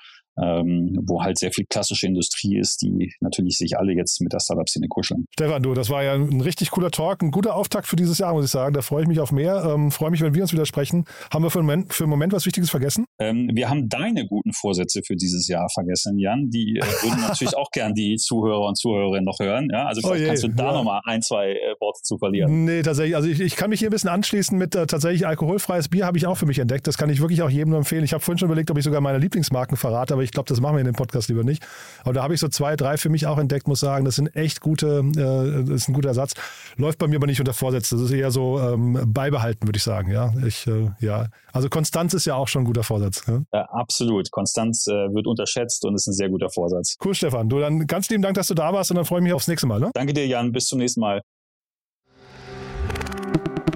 ähm, 0.42 0.99
wo 1.07 1.23
halt 1.23 1.38
sehr 1.38 1.53
viel 1.53 1.64
klassische 1.68 2.07
Industrie 2.07 2.59
ist, 2.59 2.83
die 2.83 3.12
natürlich 3.20 3.57
sich 3.57 3.79
alle 3.79 3.92
jetzt 3.92 4.20
mit 4.20 4.33
der 4.33 4.40
Startup-Szene 4.40 4.88
kuscheln. 4.88 5.27
Stefan, 5.35 5.62
du, 5.62 5.75
das 5.75 5.90
war 5.90 6.03
ja 6.03 6.14
ein 6.14 6.40
richtig 6.40 6.70
cooler 6.70 6.90
Talk, 6.90 7.23
ein 7.23 7.31
guter 7.31 7.55
Auftakt 7.55 7.87
für 7.87 7.97
dieses 7.97 8.18
Jahr, 8.18 8.33
muss 8.33 8.44
ich 8.44 8.51
sagen. 8.51 8.75
Da 8.75 8.83
freue 8.83 9.03
ich 9.03 9.09
mich 9.09 9.20
auf 9.20 9.33
mehr. 9.33 9.64
Ähm, 9.64 9.90
freue 9.90 10.11
mich, 10.11 10.20
wenn 10.20 10.35
wir 10.35 10.42
uns 10.42 10.53
wieder 10.53 10.66
sprechen. 10.66 11.05
Haben 11.33 11.44
wir 11.44 11.51
für 11.51 11.61
einen 11.61 11.66
Moment, 11.66 11.92
für 11.92 12.05
einen 12.05 12.11
Moment 12.11 12.33
was 12.33 12.47
Wichtiges 12.47 12.70
vergessen? 12.70 13.07
Ähm, 13.20 13.51
wir 13.55 13.68
haben 13.68 13.88
deine 13.88 14.27
guten 14.27 14.53
Vorsätze 14.53 15.03
für 15.07 15.16
dieses 15.16 15.47
Jahr 15.49 15.68
vergessen, 15.73 16.18
Jan. 16.18 16.51
Die 16.51 16.79
äh, 16.79 16.83
würden 17.03 17.20
natürlich 17.20 17.57
auch 17.57 17.70
gern 17.70 17.94
die 17.94 18.16
Zuhörer 18.16 18.66
und 18.66 18.77
Zuhörerinnen 18.77 19.25
noch 19.25 19.38
hören. 19.38 19.68
Ja? 19.73 19.87
Also 19.87 20.01
vielleicht 20.01 20.25
oh 20.25 20.27
kannst 20.29 20.44
du 20.44 20.49
da 20.49 20.66
ja. 20.66 20.73
nochmal 20.73 21.01
ein, 21.05 21.23
zwei 21.23 21.53
äh, 21.53 21.75
Worte 21.81 22.01
zu 22.03 22.18
verlieren. 22.18 22.64
Nee, 22.64 22.83
tatsächlich. 22.83 23.16
Also 23.16 23.29
ich, 23.29 23.40
ich 23.40 23.57
kann 23.57 23.70
mich 23.70 23.79
hier 23.79 23.88
ein 23.88 23.92
bisschen 23.92 24.11
anschließen 24.11 24.59
mit 24.59 24.75
äh, 24.75 24.87
tatsächlich 24.87 25.27
alkoholfreies 25.27 25.88
Bier 25.88 26.07
habe 26.07 26.18
ich 26.18 26.27
auch 26.27 26.37
für 26.37 26.47
mich 26.47 26.59
entdeckt. 26.59 26.87
Das 26.87 26.99
kann 26.99 27.11
ich 27.11 27.20
wirklich 27.20 27.42
auch 27.42 27.51
jedem 27.51 27.70
nur 27.70 27.79
empfehlen. 27.79 28.05
Ich 28.05 28.12
habe 28.12 28.23
vorhin 28.23 28.38
schon 28.38 28.49
überlegt, 28.49 28.70
ob 28.70 28.79
ich 28.79 28.85
sogar 28.85 29.01
meine 29.01 29.18
Lieblingsmarken 29.18 29.77
verrate, 29.77 30.14
aber 30.14 30.23
ich 30.24 30.32
glaube, 30.32 30.48
das 30.48 30.60
machen 30.60 30.74
wir 30.76 30.80
in 30.80 30.87
dem 30.87 30.94
Podcast 30.94 31.28
lieber 31.28 31.44
nicht. 31.44 31.64
Aber 32.02 32.12
da 32.12 32.22
habe 32.22 32.34
ich 32.34 32.40
so 32.40 32.48
zwei, 32.48 32.76
drei 32.76 32.96
für 32.96 33.08
mich 33.08 33.26
auch 33.26 33.38
entdeckt, 33.38 33.68
muss 33.68 33.80
sagen, 33.80 34.04
das 34.04 34.16
sind 34.16 34.34
echt 34.34 34.60
gute, 34.60 35.04
äh, 35.16 35.64
das 35.64 35.82
ist 35.82 35.88
ein 35.88 35.94
guter 35.94 36.08
Ersatz. 36.08 36.34
Läuft 36.76 36.98
bei 36.98 37.06
mir 37.06 37.16
aber 37.16 37.26
nicht 37.26 37.40
unter 37.40 37.52
Vorsatz. 37.52 37.90
Das 37.90 38.00
ist 38.00 38.10
eher 38.10 38.30
so 38.30 38.58
ähm, 38.58 39.00
beibehalten, 39.06 39.68
würde 39.68 39.76
ich 39.76 39.82
sagen. 39.82 40.10
Ja, 40.10 40.32
ich, 40.46 40.66
äh, 40.66 40.90
ja. 41.00 41.28
Also 41.52 41.68
Konstanz 41.68 42.14
ist 42.14 42.24
ja 42.24 42.34
auch 42.34 42.48
schon 42.48 42.62
ein 42.62 42.66
guter 42.66 42.82
Vorsatz. 42.82 43.22
Ja? 43.26 43.42
ja 43.52 43.62
absolut. 43.70 44.30
Konstanz 44.30 44.87
äh, 44.87 44.92
wird 44.92 45.26
unterschätzt 45.26 45.84
und 45.84 45.94
ist 45.94 46.06
ein 46.06 46.14
sehr 46.14 46.28
guter 46.28 46.50
Vorsatz. 46.50 46.96
Cool, 47.04 47.14
Stefan. 47.14 47.48
Du 47.48 47.60
dann 47.60 47.87
ganz 47.87 48.08
lieben 48.08 48.22
Dank, 48.22 48.34
dass 48.34 48.48
du 48.48 48.54
da 48.54 48.72
warst 48.72 48.90
und 48.90 48.96
dann 48.96 49.04
freue 49.04 49.20
ich 49.20 49.24
mich 49.24 49.32
aufs 49.32 49.48
nächste 49.48 49.66
Mal. 49.66 49.80
Ne? 49.80 49.90
Danke 49.94 50.12
dir, 50.12 50.26
Jan. 50.26 50.52
Bis 50.52 50.66
zum 50.66 50.78
nächsten 50.78 51.00
Mal. 51.00 51.22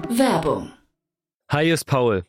Werbung. 0.09 0.71
Hi, 1.51 1.71
ist 1.71 1.85
Paul. 1.85 2.28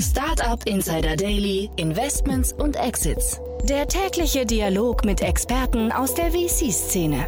Startup 0.00 0.64
Insider 0.66 1.14
Daily, 1.14 1.68
Investments 1.76 2.54
und 2.54 2.76
Exits. 2.76 3.38
Der 3.64 3.86
tägliche 3.86 4.46
Dialog 4.46 5.04
mit 5.04 5.20
Experten 5.20 5.92
aus 5.92 6.14
der 6.14 6.30
VC-Szene. 6.30 7.26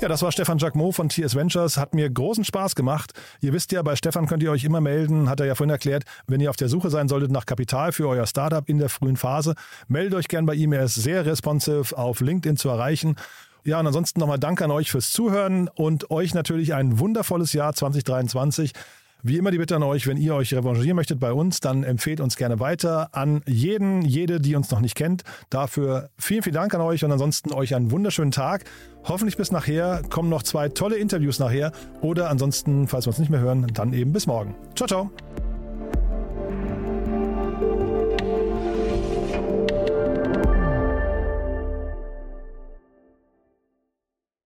Ja, 0.00 0.08
das 0.08 0.22
war 0.22 0.30
Stefan 0.30 0.58
Jacquemot 0.58 0.94
von 0.94 1.08
TS 1.08 1.34
Ventures. 1.34 1.78
Hat 1.78 1.94
mir 1.94 2.10
großen 2.10 2.44
Spaß 2.44 2.74
gemacht. 2.74 3.12
Ihr 3.40 3.54
wisst 3.54 3.72
ja, 3.72 3.80
bei 3.80 3.96
Stefan 3.96 4.26
könnt 4.26 4.42
ihr 4.42 4.50
euch 4.50 4.64
immer 4.64 4.82
melden, 4.82 5.30
hat 5.30 5.40
er 5.40 5.46
ja 5.46 5.54
vorhin 5.54 5.70
erklärt, 5.70 6.04
wenn 6.26 6.40
ihr 6.40 6.50
auf 6.50 6.56
der 6.56 6.68
Suche 6.68 6.90
sein 6.90 7.08
solltet 7.08 7.30
nach 7.30 7.46
Kapital 7.46 7.92
für 7.92 8.06
euer 8.06 8.26
Startup 8.26 8.68
in 8.68 8.78
der 8.78 8.90
frühen 8.90 9.16
Phase, 9.16 9.54
meldet 9.88 10.14
euch 10.14 10.28
gern 10.28 10.44
bei 10.44 10.54
ihm. 10.54 10.74
Er 10.74 10.84
ist 10.84 10.96
sehr 10.96 11.24
responsive, 11.24 11.96
auf 11.96 12.20
LinkedIn 12.20 12.58
zu 12.58 12.68
erreichen. 12.68 13.16
Ja, 13.64 13.80
und 13.80 13.86
ansonsten 13.86 14.20
nochmal 14.20 14.38
Dank 14.38 14.60
an 14.62 14.70
euch 14.70 14.90
fürs 14.90 15.12
Zuhören 15.12 15.68
und 15.68 16.10
euch 16.10 16.34
natürlich 16.34 16.74
ein 16.74 16.98
wundervolles 16.98 17.52
Jahr 17.52 17.74
2023. 17.74 18.72
Wie 19.22 19.36
immer 19.36 19.50
die 19.50 19.58
Bitte 19.58 19.76
an 19.76 19.82
euch, 19.82 20.06
wenn 20.06 20.16
ihr 20.16 20.34
euch 20.34 20.54
revanchieren 20.54 20.96
möchtet 20.96 21.20
bei 21.20 21.32
uns, 21.32 21.60
dann 21.60 21.84
empfehlt 21.84 22.20
uns 22.20 22.36
gerne 22.36 22.60
weiter 22.60 23.08
an 23.12 23.42
jeden, 23.46 24.02
jede, 24.02 24.40
die 24.40 24.54
uns 24.54 24.70
noch 24.70 24.80
nicht 24.80 24.94
kennt. 24.94 25.22
Dafür 25.50 26.10
vielen, 26.18 26.42
vielen 26.42 26.54
Dank 26.54 26.74
an 26.74 26.80
euch 26.80 27.04
und 27.04 27.12
ansonsten 27.12 27.52
euch 27.52 27.74
einen 27.74 27.90
wunderschönen 27.90 28.30
Tag. 28.30 28.64
Hoffentlich 29.04 29.36
bis 29.36 29.52
nachher. 29.52 30.02
Kommen 30.08 30.28
noch 30.28 30.42
zwei 30.42 30.68
tolle 30.68 30.96
Interviews 30.96 31.38
nachher. 31.38 31.72
Oder 32.00 32.30
ansonsten, 32.30 32.88
falls 32.88 33.06
wir 33.06 33.08
uns 33.10 33.18
nicht 33.18 33.30
mehr 33.30 33.40
hören, 33.40 33.66
dann 33.74 33.92
eben 33.92 34.12
bis 34.12 34.26
morgen. 34.26 34.54
Ciao, 34.74 34.86
ciao. 34.86 35.10